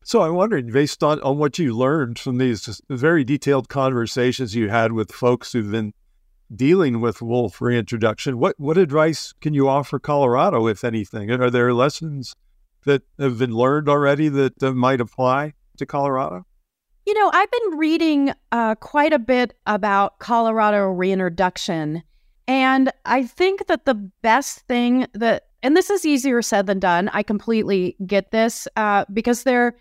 So 0.04 0.22
I'm 0.22 0.34
wondering, 0.34 0.72
based 0.72 1.04
on, 1.04 1.20
on 1.22 1.38
what 1.38 1.58
you 1.58 1.76
learned 1.76 2.18
from 2.18 2.38
these 2.38 2.80
very 2.88 3.22
detailed 3.22 3.68
conversations 3.68 4.54
you 4.54 4.68
had 4.68 4.92
with 4.92 5.12
folks 5.12 5.52
who've 5.52 5.70
been 5.70 5.94
dealing 6.54 7.00
with 7.00 7.22
wolf 7.22 7.60
reintroduction, 7.60 8.38
what, 8.38 8.58
what 8.58 8.76
advice 8.76 9.32
can 9.40 9.54
you 9.54 9.68
offer 9.68 10.00
Colorado, 10.00 10.66
if 10.66 10.82
anything? 10.82 11.30
Are 11.30 11.50
there 11.50 11.72
lessons 11.72 12.34
that 12.84 13.02
have 13.18 13.38
been 13.38 13.54
learned 13.54 13.88
already 13.88 14.28
that, 14.28 14.58
that 14.58 14.74
might 14.74 15.00
apply 15.00 15.54
to 15.82 15.86
Colorado? 15.86 16.46
You 17.06 17.14
know, 17.14 17.30
I've 17.32 17.50
been 17.50 17.78
reading 17.78 18.32
uh, 18.52 18.76
quite 18.76 19.12
a 19.12 19.18
bit 19.18 19.54
about 19.66 20.18
Colorado 20.20 20.84
reintroduction. 20.86 22.02
And 22.48 22.92
I 23.04 23.24
think 23.24 23.66
that 23.66 23.84
the 23.84 23.94
best 23.94 24.60
thing 24.60 25.06
that, 25.14 25.48
and 25.62 25.76
this 25.76 25.90
is 25.90 26.06
easier 26.06 26.42
said 26.42 26.66
than 26.66 26.78
done, 26.78 27.08
I 27.12 27.22
completely 27.22 27.96
get 28.06 28.30
this 28.30 28.68
uh, 28.76 29.04
because 29.12 29.42
they're, 29.42 29.76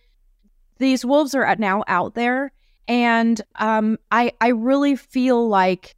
these 0.80 1.06
wolves 1.06 1.36
are 1.36 1.56
now 1.58 1.84
out 1.88 2.16
there. 2.16 2.52
And 2.88 3.40
um, 3.58 3.98
I, 4.12 4.34
I 4.42 4.50
really 4.50 4.96
feel 4.96 5.48
like 5.48 5.96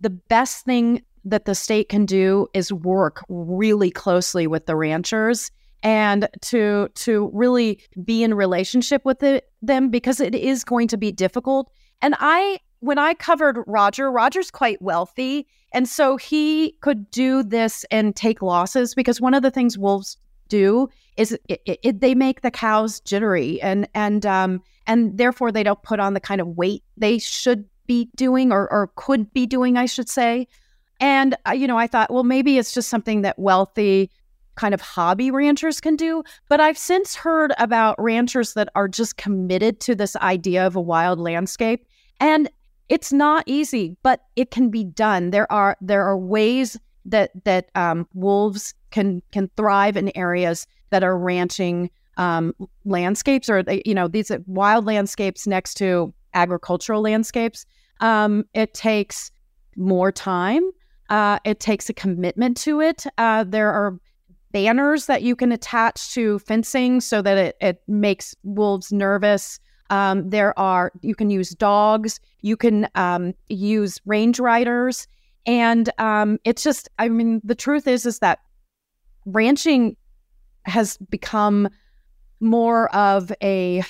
the 0.00 0.10
best 0.10 0.64
thing 0.64 1.02
that 1.24 1.44
the 1.44 1.54
state 1.54 1.88
can 1.88 2.04
do 2.04 2.48
is 2.52 2.72
work 2.72 3.24
really 3.28 3.92
closely 3.92 4.48
with 4.48 4.66
the 4.66 4.74
ranchers 4.74 5.52
and 5.82 6.28
to 6.42 6.88
to 6.94 7.30
really 7.32 7.80
be 8.04 8.22
in 8.22 8.34
relationship 8.34 9.04
with 9.04 9.22
it, 9.22 9.50
them 9.60 9.90
because 9.90 10.20
it 10.20 10.34
is 10.34 10.64
going 10.64 10.88
to 10.88 10.96
be 10.96 11.12
difficult. 11.12 11.70
And 12.00 12.14
I 12.18 12.60
when 12.80 12.98
I 12.98 13.14
covered 13.14 13.62
Roger, 13.66 14.10
Roger's 14.10 14.50
quite 14.50 14.80
wealthy, 14.82 15.46
and 15.72 15.88
so 15.88 16.16
he 16.16 16.72
could 16.80 17.10
do 17.10 17.42
this 17.42 17.84
and 17.90 18.14
take 18.14 18.42
losses 18.42 18.94
because 18.94 19.20
one 19.20 19.34
of 19.34 19.42
the 19.42 19.50
things 19.50 19.78
wolves 19.78 20.16
do 20.48 20.88
is 21.16 21.32
it, 21.48 21.62
it, 21.66 21.78
it, 21.82 22.00
they 22.00 22.14
make 22.14 22.42
the 22.42 22.50
cows 22.50 23.00
jittery 23.00 23.60
and 23.62 23.88
and 23.94 24.26
um 24.26 24.62
and 24.86 25.16
therefore 25.16 25.50
they 25.50 25.62
don't 25.62 25.82
put 25.82 26.00
on 26.00 26.14
the 26.14 26.20
kind 26.20 26.40
of 26.40 26.48
weight 26.48 26.82
they 26.96 27.18
should 27.18 27.64
be 27.86 28.08
doing 28.16 28.52
or, 28.52 28.70
or 28.72 28.90
could 28.96 29.32
be 29.32 29.46
doing, 29.46 29.76
I 29.76 29.86
should 29.86 30.08
say. 30.08 30.46
And, 31.00 31.36
uh, 31.46 31.52
you 31.52 31.66
know, 31.66 31.78
I 31.78 31.86
thought, 31.86 32.12
well, 32.12 32.24
maybe 32.24 32.58
it's 32.58 32.72
just 32.72 32.88
something 32.88 33.22
that 33.22 33.38
wealthy 33.38 34.10
kind 34.54 34.74
of 34.74 34.80
hobby 34.80 35.30
ranchers 35.30 35.80
can 35.80 35.96
do. 35.96 36.22
But 36.48 36.60
I've 36.60 36.78
since 36.78 37.14
heard 37.14 37.52
about 37.58 37.96
ranchers 37.98 38.54
that 38.54 38.68
are 38.74 38.88
just 38.88 39.16
committed 39.16 39.80
to 39.80 39.94
this 39.94 40.16
idea 40.16 40.66
of 40.66 40.76
a 40.76 40.80
wild 40.80 41.18
landscape. 41.18 41.86
And 42.20 42.50
it's 42.88 43.12
not 43.12 43.44
easy, 43.46 43.96
but 44.02 44.20
it 44.36 44.50
can 44.50 44.68
be 44.70 44.84
done. 44.84 45.30
There 45.30 45.50
are 45.50 45.76
there 45.80 46.04
are 46.04 46.18
ways 46.18 46.78
that 47.04 47.30
that 47.44 47.70
um, 47.74 48.06
wolves 48.14 48.74
can 48.90 49.22
can 49.32 49.50
thrive 49.56 49.96
in 49.96 50.16
areas 50.16 50.66
that 50.90 51.02
are 51.02 51.18
ranching 51.18 51.90
um, 52.18 52.54
landscapes, 52.84 53.48
or 53.48 53.64
you 53.86 53.94
know 53.94 54.08
these 54.08 54.30
wild 54.46 54.84
landscapes 54.84 55.46
next 55.46 55.74
to 55.74 56.12
agricultural 56.34 57.00
landscapes. 57.00 57.64
Um, 58.00 58.44
it 58.54 58.74
takes 58.74 59.30
more 59.76 60.12
time. 60.12 60.70
Uh, 61.08 61.38
it 61.44 61.60
takes 61.60 61.88
a 61.88 61.94
commitment 61.94 62.56
to 62.58 62.80
it. 62.80 63.04
Uh, 63.18 63.44
there 63.44 63.72
are 63.72 63.98
banners 64.52 65.06
that 65.06 65.22
you 65.22 65.34
can 65.34 65.52
attach 65.52 66.14
to 66.14 66.38
fencing 66.40 67.00
so 67.00 67.22
that 67.22 67.38
it, 67.38 67.56
it 67.60 67.82
makes 67.88 68.34
wolves 68.42 68.92
nervous. 68.92 69.58
Um, 69.90 70.28
there 70.30 70.58
are 70.58 70.92
you 71.02 71.14
can 71.14 71.30
use 71.30 71.50
dogs. 71.50 72.20
You 72.40 72.56
can 72.56 72.88
um, 72.94 73.34
use 73.48 74.00
range 74.06 74.38
riders, 74.38 75.06
and 75.46 75.90
um, 75.98 76.38
it's 76.44 76.62
just. 76.62 76.88
I 76.98 77.08
mean, 77.08 77.40
the 77.44 77.54
truth 77.54 77.86
is 77.86 78.06
is 78.06 78.20
that 78.20 78.38
ranching 79.26 79.96
has 80.64 80.96
become 80.96 81.68
more 82.40 82.94
of 82.94 83.32
a 83.42 83.82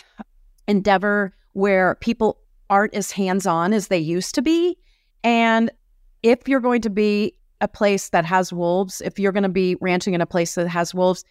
endeavor 0.69 1.35
where 1.53 1.97
people 1.97 2.39
aren't 2.71 2.95
as 2.95 3.11
hands 3.11 3.47
on 3.47 3.73
as 3.73 3.89
they 3.89 3.99
used 3.99 4.35
to 4.35 4.43
be. 4.43 4.77
And 5.23 5.71
if 6.23 6.49
you're 6.49 6.61
going 6.61 6.83
to 6.83 6.91
be 6.91 7.35
a 7.63 7.69
place 7.69 8.11
that 8.11 8.27
has 8.27 8.53
wolves, 8.53 9.01
if 9.01 9.19
you're 9.19 9.33
going 9.33 9.45
to 9.45 9.49
be 9.49 9.77
ranching 9.81 10.13
in 10.13 10.21
a 10.21 10.27
place 10.27 10.57
that 10.57 10.69
has 10.69 10.95
wolves, 10.95 11.25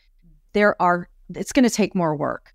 there 0.54 0.82
are, 0.82 1.08
it's 1.36 1.52
going 1.52 1.63
to 1.63 1.70
take 1.70 1.94
more 1.94 2.15
work. 2.15 2.54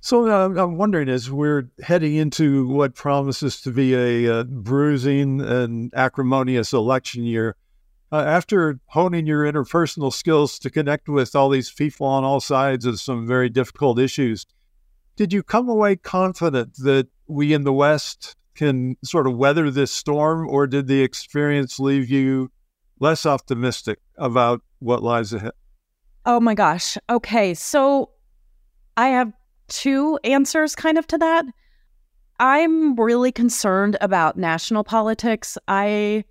So 0.00 0.28
uh, 0.28 0.62
I'm 0.62 0.76
wondering, 0.76 1.08
as 1.08 1.30
we're 1.30 1.70
heading 1.82 2.16
into 2.16 2.66
what 2.66 2.94
promises 2.94 3.60
to 3.62 3.70
be 3.70 3.94
a 3.94 4.40
uh, 4.40 4.44
bruising 4.44 5.40
and 5.40 5.92
acrimonious 5.94 6.72
election 6.72 7.24
year, 7.24 7.54
uh, 8.10 8.24
after 8.26 8.80
honing 8.86 9.26
your 9.26 9.44
interpersonal 9.44 10.12
skills 10.12 10.58
to 10.58 10.70
connect 10.70 11.08
with 11.08 11.36
all 11.36 11.50
these 11.50 11.70
people 11.70 12.06
on 12.06 12.24
all 12.24 12.40
sides 12.40 12.84
of 12.84 12.98
some 12.98 13.26
very 13.26 13.48
difficult 13.48 13.98
issues, 13.98 14.46
did 15.16 15.32
you 15.32 15.42
come 15.42 15.68
away 15.68 15.96
confident 15.96 16.74
that 16.78 17.06
we 17.28 17.52
in 17.52 17.62
the 17.62 17.72
West 17.72 18.36
can 18.60 18.94
sort 19.02 19.26
of 19.26 19.38
weather 19.38 19.70
this 19.70 19.90
storm, 19.90 20.46
or 20.46 20.66
did 20.66 20.86
the 20.86 21.00
experience 21.02 21.80
leave 21.80 22.10
you 22.10 22.50
less 22.98 23.24
optimistic 23.24 23.98
about 24.18 24.60
what 24.80 25.02
lies 25.02 25.32
ahead? 25.32 25.52
Oh 26.26 26.40
my 26.40 26.54
gosh. 26.54 26.98
Okay. 27.08 27.54
So 27.54 28.10
I 28.98 29.08
have 29.08 29.32
two 29.68 30.18
answers 30.24 30.76
kind 30.76 30.98
of 30.98 31.06
to 31.06 31.16
that. 31.16 31.46
I'm 32.38 32.96
really 32.96 33.32
concerned 33.32 33.96
about 34.02 34.36
national 34.36 34.84
politics. 34.84 35.56
I 35.66 36.24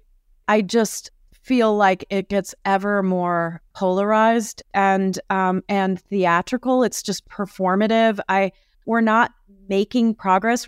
I 0.47 0.61
just 0.61 1.09
feel 1.33 1.75
like 1.75 2.05
it 2.11 2.29
gets 2.29 2.53
ever 2.63 3.01
more 3.01 3.59
polarized 3.73 4.61
and 4.75 5.19
um, 5.31 5.63
and 5.67 5.99
theatrical. 5.99 6.83
It's 6.83 7.01
just 7.01 7.27
performative. 7.27 8.19
I 8.29 8.51
we're 8.85 9.01
not 9.01 9.31
making 9.67 10.13
progress. 10.13 10.67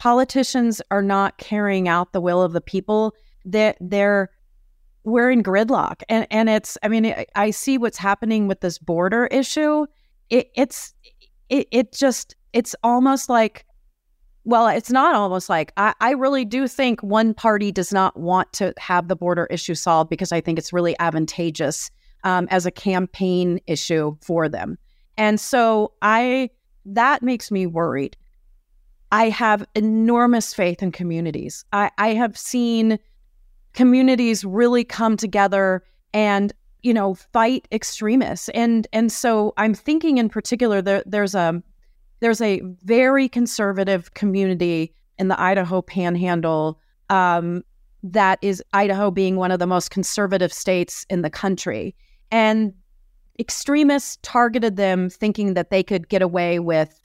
Politicians 0.00 0.82
are 0.90 1.02
not 1.02 1.38
carrying 1.38 1.86
out 1.86 2.12
the 2.12 2.20
will 2.20 2.42
of 2.42 2.52
the 2.52 2.60
people. 2.60 3.14
That 3.44 3.76
they're, 3.80 4.30
we're 5.04 5.30
in 5.30 5.42
gridlock, 5.42 6.02
and 6.08 6.26
and 6.30 6.48
it's. 6.48 6.76
I 6.82 6.88
mean, 6.88 7.06
I, 7.06 7.26
I 7.36 7.50
see 7.50 7.78
what's 7.78 7.98
happening 7.98 8.48
with 8.48 8.60
this 8.60 8.78
border 8.78 9.26
issue. 9.26 9.86
It, 10.30 10.50
it's 10.56 10.94
it, 11.48 11.68
it 11.70 11.92
just 11.92 12.34
it's 12.52 12.74
almost 12.82 13.28
like 13.28 13.64
well, 14.44 14.68
it's 14.68 14.90
not 14.90 15.14
almost 15.14 15.48
like 15.48 15.72
I, 15.76 15.94
I, 16.00 16.12
really 16.12 16.44
do 16.44 16.66
think 16.66 17.02
one 17.02 17.34
party 17.34 17.70
does 17.70 17.92
not 17.92 18.18
want 18.18 18.52
to 18.54 18.72
have 18.78 19.08
the 19.08 19.16
border 19.16 19.46
issue 19.50 19.74
solved 19.74 20.08
because 20.08 20.32
I 20.32 20.40
think 20.40 20.58
it's 20.58 20.72
really 20.72 20.98
advantageous 20.98 21.90
um, 22.24 22.48
as 22.50 22.64
a 22.64 22.70
campaign 22.70 23.60
issue 23.66 24.16
for 24.22 24.48
them. 24.48 24.78
And 25.18 25.38
so 25.38 25.92
I 26.00 26.50
that 26.86 27.22
makes 27.22 27.50
me 27.50 27.66
worried. 27.66 28.16
I 29.12 29.28
have 29.28 29.66
enormous 29.74 30.54
faith 30.54 30.82
in 30.82 30.92
communities. 30.92 31.64
I, 31.72 31.90
I 31.98 32.14
have 32.14 32.38
seen 32.38 32.98
communities 33.72 34.44
really 34.44 34.84
come 34.84 35.16
together 35.16 35.82
and 36.12 36.52
you 36.82 36.94
know 36.94 37.14
fight 37.14 37.68
extremists 37.70 38.48
and 38.48 38.86
and 38.92 39.12
so 39.12 39.52
i'm 39.58 39.74
thinking 39.74 40.18
in 40.18 40.28
particular 40.28 40.82
there, 40.82 41.04
there's 41.06 41.34
a 41.34 41.62
there's 42.20 42.40
a 42.40 42.60
very 42.82 43.28
conservative 43.28 44.12
community 44.14 44.92
in 45.18 45.28
the 45.28 45.40
idaho 45.40 45.80
panhandle 45.82 46.80
um, 47.10 47.62
that 48.02 48.38
is 48.42 48.62
idaho 48.72 49.10
being 49.10 49.36
one 49.36 49.50
of 49.50 49.58
the 49.58 49.66
most 49.66 49.90
conservative 49.90 50.52
states 50.52 51.06
in 51.10 51.22
the 51.22 51.30
country 51.30 51.94
and 52.32 52.72
extremists 53.38 54.18
targeted 54.22 54.76
them 54.76 55.08
thinking 55.08 55.54
that 55.54 55.70
they 55.70 55.82
could 55.82 56.08
get 56.08 56.22
away 56.22 56.58
with 56.58 57.00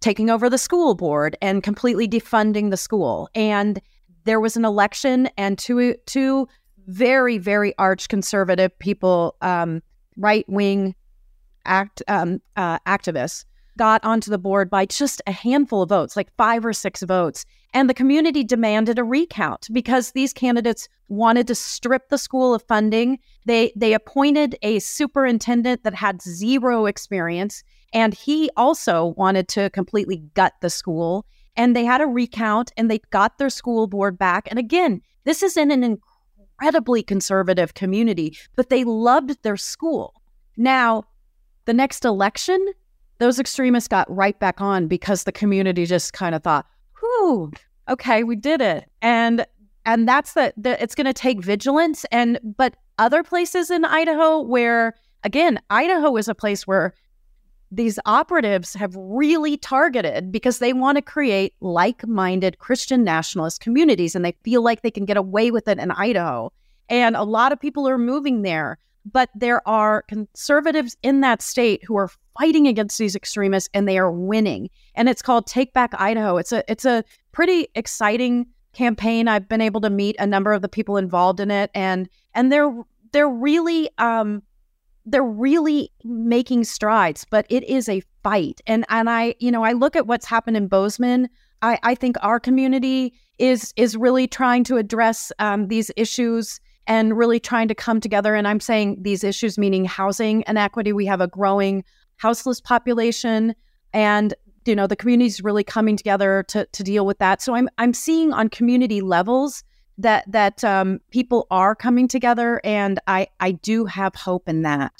taking 0.00 0.30
over 0.30 0.50
the 0.50 0.58
school 0.58 0.94
board 0.94 1.36
and 1.40 1.62
completely 1.62 2.08
defunding 2.08 2.70
the 2.70 2.76
school. 2.76 3.28
And 3.34 3.80
there 4.24 4.40
was 4.40 4.56
an 4.56 4.64
election, 4.64 5.28
and 5.36 5.58
two 5.58 5.94
two 6.06 6.48
very 6.86 7.38
very 7.38 7.76
arch 7.78 8.08
conservative 8.08 8.76
people, 8.78 9.36
um, 9.40 9.82
right 10.16 10.48
wing 10.48 10.94
act 11.64 12.02
um, 12.08 12.40
uh, 12.56 12.78
activists, 12.80 13.44
got 13.78 14.04
onto 14.04 14.30
the 14.30 14.38
board 14.38 14.68
by 14.68 14.86
just 14.86 15.22
a 15.26 15.32
handful 15.32 15.82
of 15.82 15.88
votes, 15.88 16.16
like 16.16 16.34
five 16.36 16.64
or 16.64 16.72
six 16.72 17.02
votes. 17.02 17.44
And 17.72 17.88
the 17.88 17.94
community 17.94 18.42
demanded 18.42 18.98
a 18.98 19.04
recount 19.04 19.68
because 19.72 20.10
these 20.10 20.32
candidates 20.32 20.88
wanted 21.08 21.46
to 21.46 21.54
strip 21.54 22.08
the 22.08 22.18
school 22.18 22.52
of 22.54 22.62
funding. 22.64 23.18
They 23.46 23.72
they 23.76 23.94
appointed 23.94 24.56
a 24.62 24.80
superintendent 24.80 25.84
that 25.84 25.94
had 25.94 26.20
zero 26.20 26.86
experience 26.86 27.62
and 27.92 28.14
he 28.14 28.50
also 28.56 29.14
wanted 29.16 29.48
to 29.48 29.70
completely 29.70 30.18
gut 30.34 30.54
the 30.60 30.70
school 30.70 31.26
and 31.56 31.74
they 31.74 31.84
had 31.84 32.00
a 32.00 32.06
recount 32.06 32.72
and 32.76 32.90
they 32.90 33.00
got 33.10 33.38
their 33.38 33.50
school 33.50 33.86
board 33.86 34.18
back. 34.18 34.46
And 34.48 34.58
again, 34.58 35.02
this 35.24 35.42
is 35.42 35.56
in 35.56 35.70
an 35.70 35.82
incredibly 35.82 37.02
conservative 37.02 37.74
community, 37.74 38.36
but 38.56 38.70
they 38.70 38.84
loved 38.84 39.42
their 39.42 39.56
school. 39.56 40.14
Now, 40.56 41.04
the 41.64 41.74
next 41.74 42.04
election, 42.04 42.64
those 43.18 43.38
extremists 43.38 43.88
got 43.88 44.10
right 44.14 44.38
back 44.38 44.60
on 44.60 44.86
because 44.86 45.24
the 45.24 45.32
community 45.32 45.86
just 45.86 46.12
kind 46.12 46.34
of 46.34 46.42
thought, 46.42 46.66
whew, 47.00 47.52
okay, 47.88 48.24
we 48.24 48.36
did 48.36 48.60
it. 48.60 48.90
And 49.02 49.46
and 49.86 50.06
that's 50.06 50.34
the, 50.34 50.52
the 50.56 50.80
it's 50.82 50.94
going 50.94 51.06
to 51.06 51.12
take 51.12 51.42
vigilance 51.42 52.04
and 52.12 52.38
but 52.56 52.76
other 52.98 53.22
places 53.22 53.70
in 53.70 53.84
Idaho 53.84 54.40
where 54.40 54.94
again, 55.24 55.58
Idaho 55.70 56.16
is 56.16 56.28
a 56.28 56.34
place 56.34 56.66
where 56.66 56.94
these 57.70 57.98
operatives 58.04 58.74
have 58.74 58.94
really 58.96 59.56
targeted 59.56 60.32
because 60.32 60.58
they 60.58 60.72
want 60.72 60.96
to 60.96 61.02
create 61.02 61.54
like 61.60 62.06
minded 62.06 62.58
Christian 62.58 63.04
nationalist 63.04 63.60
communities 63.60 64.14
and 64.14 64.24
they 64.24 64.34
feel 64.42 64.62
like 64.62 64.82
they 64.82 64.90
can 64.90 65.04
get 65.04 65.16
away 65.16 65.50
with 65.50 65.68
it 65.68 65.78
in 65.78 65.90
Idaho. 65.92 66.52
And 66.88 67.16
a 67.16 67.22
lot 67.22 67.52
of 67.52 67.60
people 67.60 67.88
are 67.88 67.98
moving 67.98 68.42
there. 68.42 68.78
But 69.10 69.30
there 69.34 69.66
are 69.66 70.02
conservatives 70.02 70.96
in 71.02 71.22
that 71.22 71.40
state 71.40 71.82
who 71.84 71.96
are 71.96 72.10
fighting 72.38 72.66
against 72.66 72.98
these 72.98 73.16
extremists 73.16 73.70
and 73.72 73.88
they 73.88 73.98
are 73.98 74.12
winning. 74.12 74.68
And 74.94 75.08
it's 75.08 75.22
called 75.22 75.46
Take 75.46 75.72
Back 75.72 75.92
Idaho. 75.98 76.36
It's 76.36 76.52
a 76.52 76.70
it's 76.70 76.84
a 76.84 77.02
pretty 77.32 77.68
exciting 77.74 78.46
campaign. 78.74 79.26
I've 79.26 79.48
been 79.48 79.62
able 79.62 79.80
to 79.82 79.90
meet 79.90 80.16
a 80.18 80.26
number 80.26 80.52
of 80.52 80.60
the 80.60 80.68
people 80.68 80.98
involved 80.98 81.40
in 81.40 81.50
it 81.50 81.70
and 81.74 82.08
and 82.34 82.52
they're 82.52 82.74
they're 83.12 83.28
really 83.28 83.88
um 83.96 84.42
they're 85.06 85.22
really 85.22 85.90
making 86.04 86.64
strides, 86.64 87.26
but 87.30 87.46
it 87.48 87.64
is 87.64 87.88
a 87.88 88.02
fight. 88.22 88.60
And 88.66 88.84
and 88.88 89.08
I, 89.08 89.34
you 89.38 89.50
know, 89.50 89.64
I 89.64 89.72
look 89.72 89.96
at 89.96 90.06
what's 90.06 90.26
happened 90.26 90.56
in 90.56 90.68
Bozeman. 90.68 91.28
I, 91.62 91.78
I 91.82 91.94
think 91.94 92.16
our 92.22 92.40
community 92.40 93.14
is 93.38 93.72
is 93.76 93.96
really 93.96 94.26
trying 94.26 94.64
to 94.64 94.76
address 94.76 95.32
um, 95.38 95.68
these 95.68 95.90
issues 95.96 96.60
and 96.86 97.16
really 97.16 97.40
trying 97.40 97.68
to 97.68 97.74
come 97.74 98.00
together. 98.00 98.34
And 98.34 98.48
I'm 98.48 98.60
saying 98.60 98.98
these 99.02 99.24
issues, 99.24 99.58
meaning 99.58 99.84
housing 99.84 100.44
inequity. 100.46 100.92
We 100.92 101.06
have 101.06 101.20
a 101.20 101.28
growing 101.28 101.84
houseless 102.16 102.60
population, 102.60 103.54
and 103.92 104.34
you 104.66 104.76
know 104.76 104.86
the 104.86 104.96
community 104.96 105.26
is 105.26 105.42
really 105.42 105.64
coming 105.64 105.96
together 105.96 106.44
to 106.48 106.66
to 106.66 106.82
deal 106.82 107.06
with 107.06 107.18
that. 107.18 107.42
So 107.42 107.54
I'm 107.54 107.68
I'm 107.78 107.94
seeing 107.94 108.32
on 108.32 108.48
community 108.48 109.00
levels 109.00 109.64
that 110.02 110.30
that 110.30 110.64
um, 110.64 111.00
people 111.10 111.46
are 111.50 111.74
coming 111.74 112.08
together, 112.08 112.60
and 112.64 112.98
I 113.06 113.28
I 113.40 113.52
do 113.52 113.84
have 113.86 114.14
hope 114.14 114.48
in 114.48 114.62
that. 114.62 114.92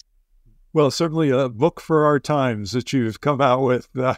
Well, 0.72 0.90
certainly 0.90 1.30
a 1.30 1.48
book 1.48 1.80
for 1.80 2.04
our 2.04 2.20
times 2.20 2.72
that 2.72 2.92
you've 2.92 3.20
come 3.20 3.40
out 3.40 3.62
with. 3.62 3.88
Uh, 3.96 4.14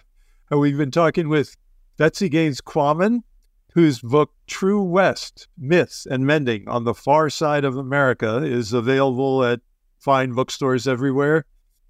we've 0.51 0.77
been 0.77 0.91
talking 0.91 1.29
with 1.29 1.57
Betsy 1.97 2.29
Gaines 2.29 2.61
Quammen, 2.61 3.23
whose 3.73 4.01
book 4.01 4.33
True 4.47 4.83
West: 4.83 5.49
Myths 5.57 6.07
and 6.07 6.27
Mending 6.27 6.69
on 6.69 6.85
the 6.85 6.95
Far 6.95 7.31
Side 7.31 7.65
of 7.65 7.77
America 7.77 8.39
is 8.45 8.73
available 8.73 9.45
at 9.45 9.61
fine 9.99 10.33
bookstores 10.33 10.87
everywhere. 10.87 11.47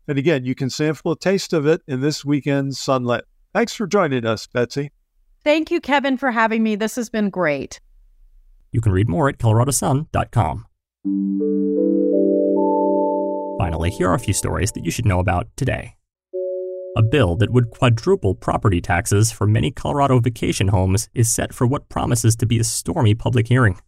And 0.09 0.19
again, 0.19 0.45
you 0.45 0.55
can 0.55 0.69
sample 0.69 1.13
a 1.13 1.19
taste 1.19 1.53
of 1.53 1.67
it 1.67 1.81
in 1.87 2.01
this 2.01 2.25
weekend's 2.25 2.79
Sunlit. 2.79 3.23
Thanks 3.55 3.75
for 3.75 3.87
joining 3.87 4.27
us, 4.27 4.47
Betsy. 4.47 4.91
Thank 5.45 5.71
you, 5.71 5.81
Kevin, 5.81 6.17
for 6.17 6.31
having 6.31 6.63
me. 6.63 6.77
This 6.77 6.97
has 6.97 7.09
been 7.09 7.31
great. 7.31 7.81
You 8.73 8.81
can 8.81 8.93
read 8.93 9.09
more 9.09 9.29
at 9.29 9.39
coloradosun.com. 9.39 10.67
Finally, 13.59 13.91
here 13.91 14.09
are 14.09 14.15
a 14.15 14.19
few 14.19 14.35
stories 14.35 14.73
that 14.73 14.85
you 14.85 14.91
should 14.91 15.07
know 15.07 15.21
about 15.21 15.49
today. 15.57 15.95
A 16.97 17.03
bill 17.03 17.37
that 17.37 17.51
would 17.51 17.71
quadruple 17.71 18.35
property 18.35 18.81
taxes 18.81 19.33
for 19.33 19.47
many 19.47 19.71
Colorado 19.71 20.19
vacation 20.19 20.69
homes 20.69 21.09
is 21.15 21.33
set 21.33 21.55
for 21.55 21.67
what 21.67 21.89
promises 21.89 22.37
to 22.37 22.47
be 22.47 22.59
a 22.59 22.65
stormy 22.65 23.15
public 23.15 23.49
hearing. 23.49 23.79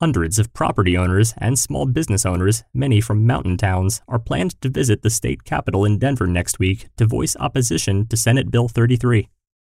Hundreds 0.00 0.38
of 0.38 0.52
property 0.52 0.96
owners 0.96 1.34
and 1.38 1.58
small 1.58 1.86
business 1.86 2.24
owners, 2.24 2.64
many 2.72 3.00
from 3.00 3.26
mountain 3.26 3.56
towns, 3.56 4.00
are 4.08 4.18
planned 4.18 4.60
to 4.60 4.68
visit 4.68 5.02
the 5.02 5.10
state 5.10 5.44
capitol 5.44 5.84
in 5.84 5.98
Denver 5.98 6.26
next 6.26 6.58
week 6.58 6.88
to 6.96 7.06
voice 7.06 7.36
opposition 7.38 8.06
to 8.06 8.16
Senate 8.16 8.50
Bill 8.50 8.68
33. 8.68 9.28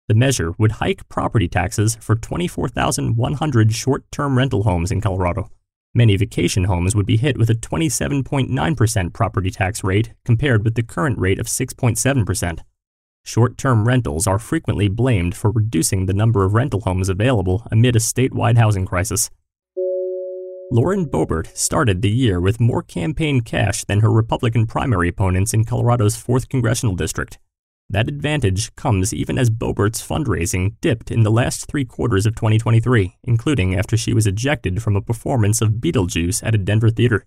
The 0.07 0.15
measure 0.15 0.53
would 0.57 0.73
hike 0.73 1.07
property 1.09 1.47
taxes 1.47 1.95
for 1.95 2.15
24,100 2.15 3.73
short 3.73 4.03
term 4.11 4.37
rental 4.37 4.63
homes 4.63 4.91
in 4.91 5.01
Colorado. 5.01 5.49
Many 5.93 6.15
vacation 6.15 6.65
homes 6.65 6.95
would 6.95 7.05
be 7.05 7.17
hit 7.17 7.37
with 7.37 7.49
a 7.49 7.55
27.9% 7.55 9.13
property 9.13 9.51
tax 9.51 9.83
rate 9.83 10.13
compared 10.23 10.63
with 10.63 10.75
the 10.75 10.83
current 10.83 11.19
rate 11.19 11.39
of 11.39 11.47
6.7%. 11.47 12.59
Short 13.23 13.57
term 13.57 13.87
rentals 13.87 14.25
are 14.25 14.39
frequently 14.39 14.87
blamed 14.87 15.35
for 15.35 15.51
reducing 15.51 16.05
the 16.05 16.13
number 16.13 16.43
of 16.43 16.53
rental 16.53 16.81
homes 16.81 17.09
available 17.09 17.67
amid 17.71 17.95
a 17.95 17.99
statewide 17.99 18.57
housing 18.57 18.85
crisis. 18.85 19.29
Lauren 20.71 21.05
Boebert 21.05 21.55
started 21.55 22.01
the 22.01 22.09
year 22.09 22.39
with 22.39 22.61
more 22.61 22.81
campaign 22.81 23.41
cash 23.41 23.83
than 23.83 23.99
her 23.99 24.09
Republican 24.09 24.65
primary 24.65 25.09
opponents 25.09 25.53
in 25.53 25.65
Colorado's 25.65 26.15
4th 26.15 26.47
Congressional 26.47 26.95
District. 26.95 27.37
That 27.91 28.07
advantage 28.07 28.73
comes 28.77 29.13
even 29.13 29.37
as 29.37 29.49
Boebert's 29.49 30.01
fundraising 30.01 30.75
dipped 30.79 31.11
in 31.11 31.23
the 31.23 31.29
last 31.29 31.65
three 31.65 31.83
quarters 31.83 32.25
of 32.25 32.35
2023, 32.35 33.17
including 33.25 33.75
after 33.75 33.97
she 33.97 34.13
was 34.13 34.25
ejected 34.25 34.81
from 34.81 34.95
a 34.95 35.01
performance 35.01 35.61
of 35.61 35.81
Beetlejuice 35.81 36.41
at 36.41 36.55
a 36.55 36.57
Denver 36.57 36.89
theater. 36.89 37.25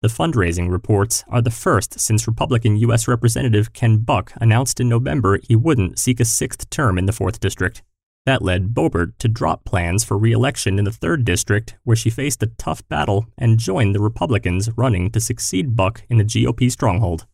The 0.00 0.08
fundraising 0.08 0.70
reports 0.70 1.22
are 1.28 1.42
the 1.42 1.50
first 1.50 2.00
since 2.00 2.26
Republican 2.26 2.78
U.S. 2.78 3.06
Representative 3.06 3.74
Ken 3.74 3.98
Buck 3.98 4.32
announced 4.36 4.80
in 4.80 4.88
November 4.88 5.38
he 5.46 5.54
wouldn't 5.54 5.98
seek 5.98 6.18
a 6.18 6.24
sixth 6.24 6.70
term 6.70 6.96
in 6.96 7.04
the 7.04 7.12
4th 7.12 7.38
District. 7.38 7.82
That 8.24 8.40
led 8.40 8.72
Boebert 8.72 9.18
to 9.18 9.28
drop 9.28 9.66
plans 9.66 10.02
for 10.02 10.16
re 10.16 10.32
election 10.32 10.78
in 10.78 10.86
the 10.86 10.90
3rd 10.90 11.26
District, 11.26 11.76
where 11.84 11.94
she 11.94 12.08
faced 12.08 12.42
a 12.42 12.52
tough 12.56 12.88
battle 12.88 13.26
and 13.36 13.58
joined 13.58 13.94
the 13.94 14.00
Republicans 14.00 14.70
running 14.78 15.10
to 15.10 15.20
succeed 15.20 15.76
Buck 15.76 16.04
in 16.08 16.16
the 16.16 16.24
GOP 16.24 16.72
stronghold. 16.72 17.26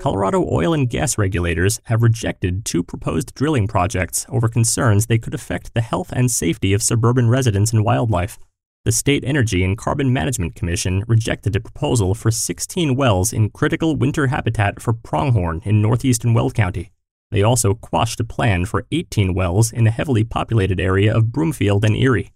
Colorado 0.00 0.46
oil 0.48 0.72
and 0.72 0.88
gas 0.88 1.18
regulators 1.18 1.80
have 1.86 2.04
rejected 2.04 2.64
two 2.64 2.84
proposed 2.84 3.34
drilling 3.34 3.66
projects 3.66 4.24
over 4.28 4.48
concerns 4.48 5.06
they 5.06 5.18
could 5.18 5.34
affect 5.34 5.74
the 5.74 5.80
health 5.80 6.12
and 6.12 6.30
safety 6.30 6.72
of 6.72 6.84
suburban 6.84 7.28
residents 7.28 7.72
and 7.72 7.84
wildlife. 7.84 8.38
The 8.84 8.92
State 8.92 9.24
Energy 9.24 9.64
and 9.64 9.76
Carbon 9.76 10.12
Management 10.12 10.54
Commission 10.54 11.02
rejected 11.08 11.56
a 11.56 11.60
proposal 11.60 12.14
for 12.14 12.30
16 12.30 12.94
wells 12.94 13.32
in 13.32 13.50
critical 13.50 13.96
winter 13.96 14.28
habitat 14.28 14.80
for 14.80 14.92
pronghorn 14.92 15.62
in 15.64 15.82
northeastern 15.82 16.32
Weld 16.32 16.54
County. 16.54 16.92
They 17.32 17.42
also 17.42 17.74
quashed 17.74 18.20
a 18.20 18.24
plan 18.24 18.66
for 18.66 18.86
18 18.92 19.34
wells 19.34 19.72
in 19.72 19.88
a 19.88 19.90
heavily 19.90 20.22
populated 20.22 20.78
area 20.78 21.12
of 21.12 21.32
Broomfield 21.32 21.84
and 21.84 21.96
Erie. 21.96 22.30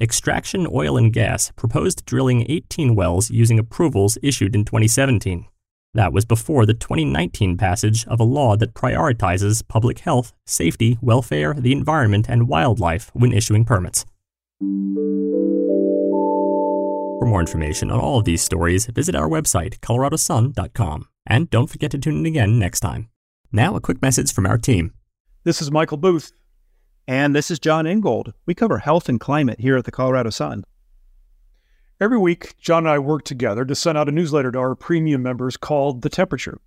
Extraction 0.00 0.68
Oil 0.72 0.96
and 0.96 1.12
Gas 1.12 1.50
proposed 1.56 2.06
drilling 2.06 2.46
18 2.48 2.94
wells 2.94 3.28
using 3.28 3.58
approvals 3.58 4.18
issued 4.22 4.54
in 4.54 4.64
2017. 4.64 5.46
That 5.94 6.12
was 6.12 6.24
before 6.24 6.66
the 6.66 6.74
2019 6.74 7.56
passage 7.56 8.06
of 8.06 8.20
a 8.20 8.24
law 8.24 8.56
that 8.56 8.74
prioritizes 8.74 9.66
public 9.66 10.00
health, 10.00 10.34
safety, 10.44 10.98
welfare, 11.00 11.54
the 11.54 11.72
environment, 11.72 12.26
and 12.28 12.46
wildlife 12.48 13.10
when 13.14 13.32
issuing 13.32 13.64
permits. 13.64 14.04
For 17.18 17.26
more 17.26 17.40
information 17.40 17.90
on 17.90 17.98
all 18.00 18.18
of 18.18 18.26
these 18.26 18.42
stories, 18.42 18.86
visit 18.86 19.14
our 19.14 19.28
website, 19.28 19.80
coloradosun.com. 19.80 21.08
And 21.26 21.50
don't 21.50 21.66
forget 21.68 21.90
to 21.92 21.98
tune 21.98 22.18
in 22.18 22.26
again 22.26 22.58
next 22.58 22.80
time. 22.80 23.08
Now, 23.50 23.74
a 23.74 23.80
quick 23.80 24.02
message 24.02 24.32
from 24.32 24.46
our 24.46 24.58
team. 24.58 24.92
This 25.44 25.62
is 25.62 25.70
Michael 25.70 25.96
Booth. 25.96 26.32
And 27.06 27.34
this 27.34 27.50
is 27.50 27.58
John 27.58 27.86
Ingold. 27.86 28.34
We 28.44 28.54
cover 28.54 28.78
health 28.78 29.08
and 29.08 29.18
climate 29.18 29.60
here 29.60 29.78
at 29.78 29.84
the 29.84 29.90
Colorado 29.90 30.28
Sun. 30.28 30.64
Every 32.00 32.18
week, 32.18 32.54
John 32.60 32.86
and 32.86 32.90
I 32.90 33.00
work 33.00 33.24
together 33.24 33.64
to 33.64 33.74
send 33.74 33.98
out 33.98 34.08
a 34.08 34.12
newsletter 34.12 34.52
to 34.52 34.58
our 34.58 34.76
premium 34.76 35.20
members 35.20 35.56
called 35.56 36.02
The 36.02 36.08
Temperature. 36.08 36.60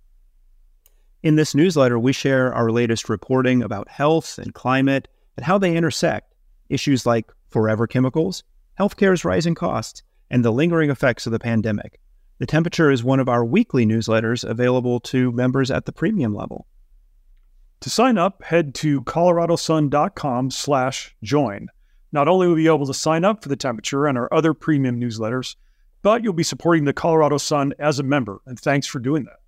In 1.22 1.36
this 1.36 1.54
newsletter, 1.54 1.98
we 1.98 2.12
share 2.12 2.52
our 2.52 2.70
latest 2.70 3.08
reporting 3.08 3.62
about 3.62 3.88
health 3.88 4.38
and 4.38 4.52
climate 4.52 5.08
and 5.38 5.46
how 5.46 5.56
they 5.56 5.74
intersect 5.74 6.34
issues 6.68 7.06
like 7.06 7.32
forever 7.48 7.86
chemicals, 7.86 8.42
healthcare's 8.78 9.24
rising 9.24 9.54
costs, 9.54 10.02
and 10.30 10.44
the 10.44 10.50
lingering 10.50 10.90
effects 10.90 11.24
of 11.24 11.32
the 11.32 11.38
pandemic. 11.38 11.98
The 12.38 12.46
Temperature 12.46 12.90
is 12.90 13.02
one 13.02 13.20
of 13.20 13.28
our 13.30 13.42
weekly 13.42 13.86
newsletters 13.86 14.44
available 14.44 15.00
to 15.00 15.32
members 15.32 15.70
at 15.70 15.86
the 15.86 15.92
premium 15.92 16.34
level. 16.34 16.66
To 17.80 17.88
sign 17.88 18.18
up, 18.18 18.42
head 18.42 18.74
to 18.76 19.00
coloradosun.com 19.02 20.50
slash 20.50 21.16
join. 21.22 21.68
Not 22.12 22.28
only 22.28 22.46
will 22.46 22.58
you 22.58 22.64
be 22.68 22.74
able 22.74 22.86
to 22.86 22.94
sign 22.94 23.24
up 23.24 23.42
for 23.42 23.48
the 23.48 23.56
temperature 23.56 24.06
and 24.06 24.16
our 24.16 24.32
other 24.32 24.54
premium 24.54 25.00
newsletters, 25.00 25.56
but 26.02 26.22
you'll 26.22 26.32
be 26.32 26.42
supporting 26.42 26.84
the 26.84 26.92
Colorado 26.92 27.38
Sun 27.38 27.74
as 27.78 27.98
a 27.98 28.02
member, 28.02 28.40
and 28.46 28.58
thanks 28.58 28.86
for 28.86 28.98
doing 28.98 29.24
that. 29.24 29.41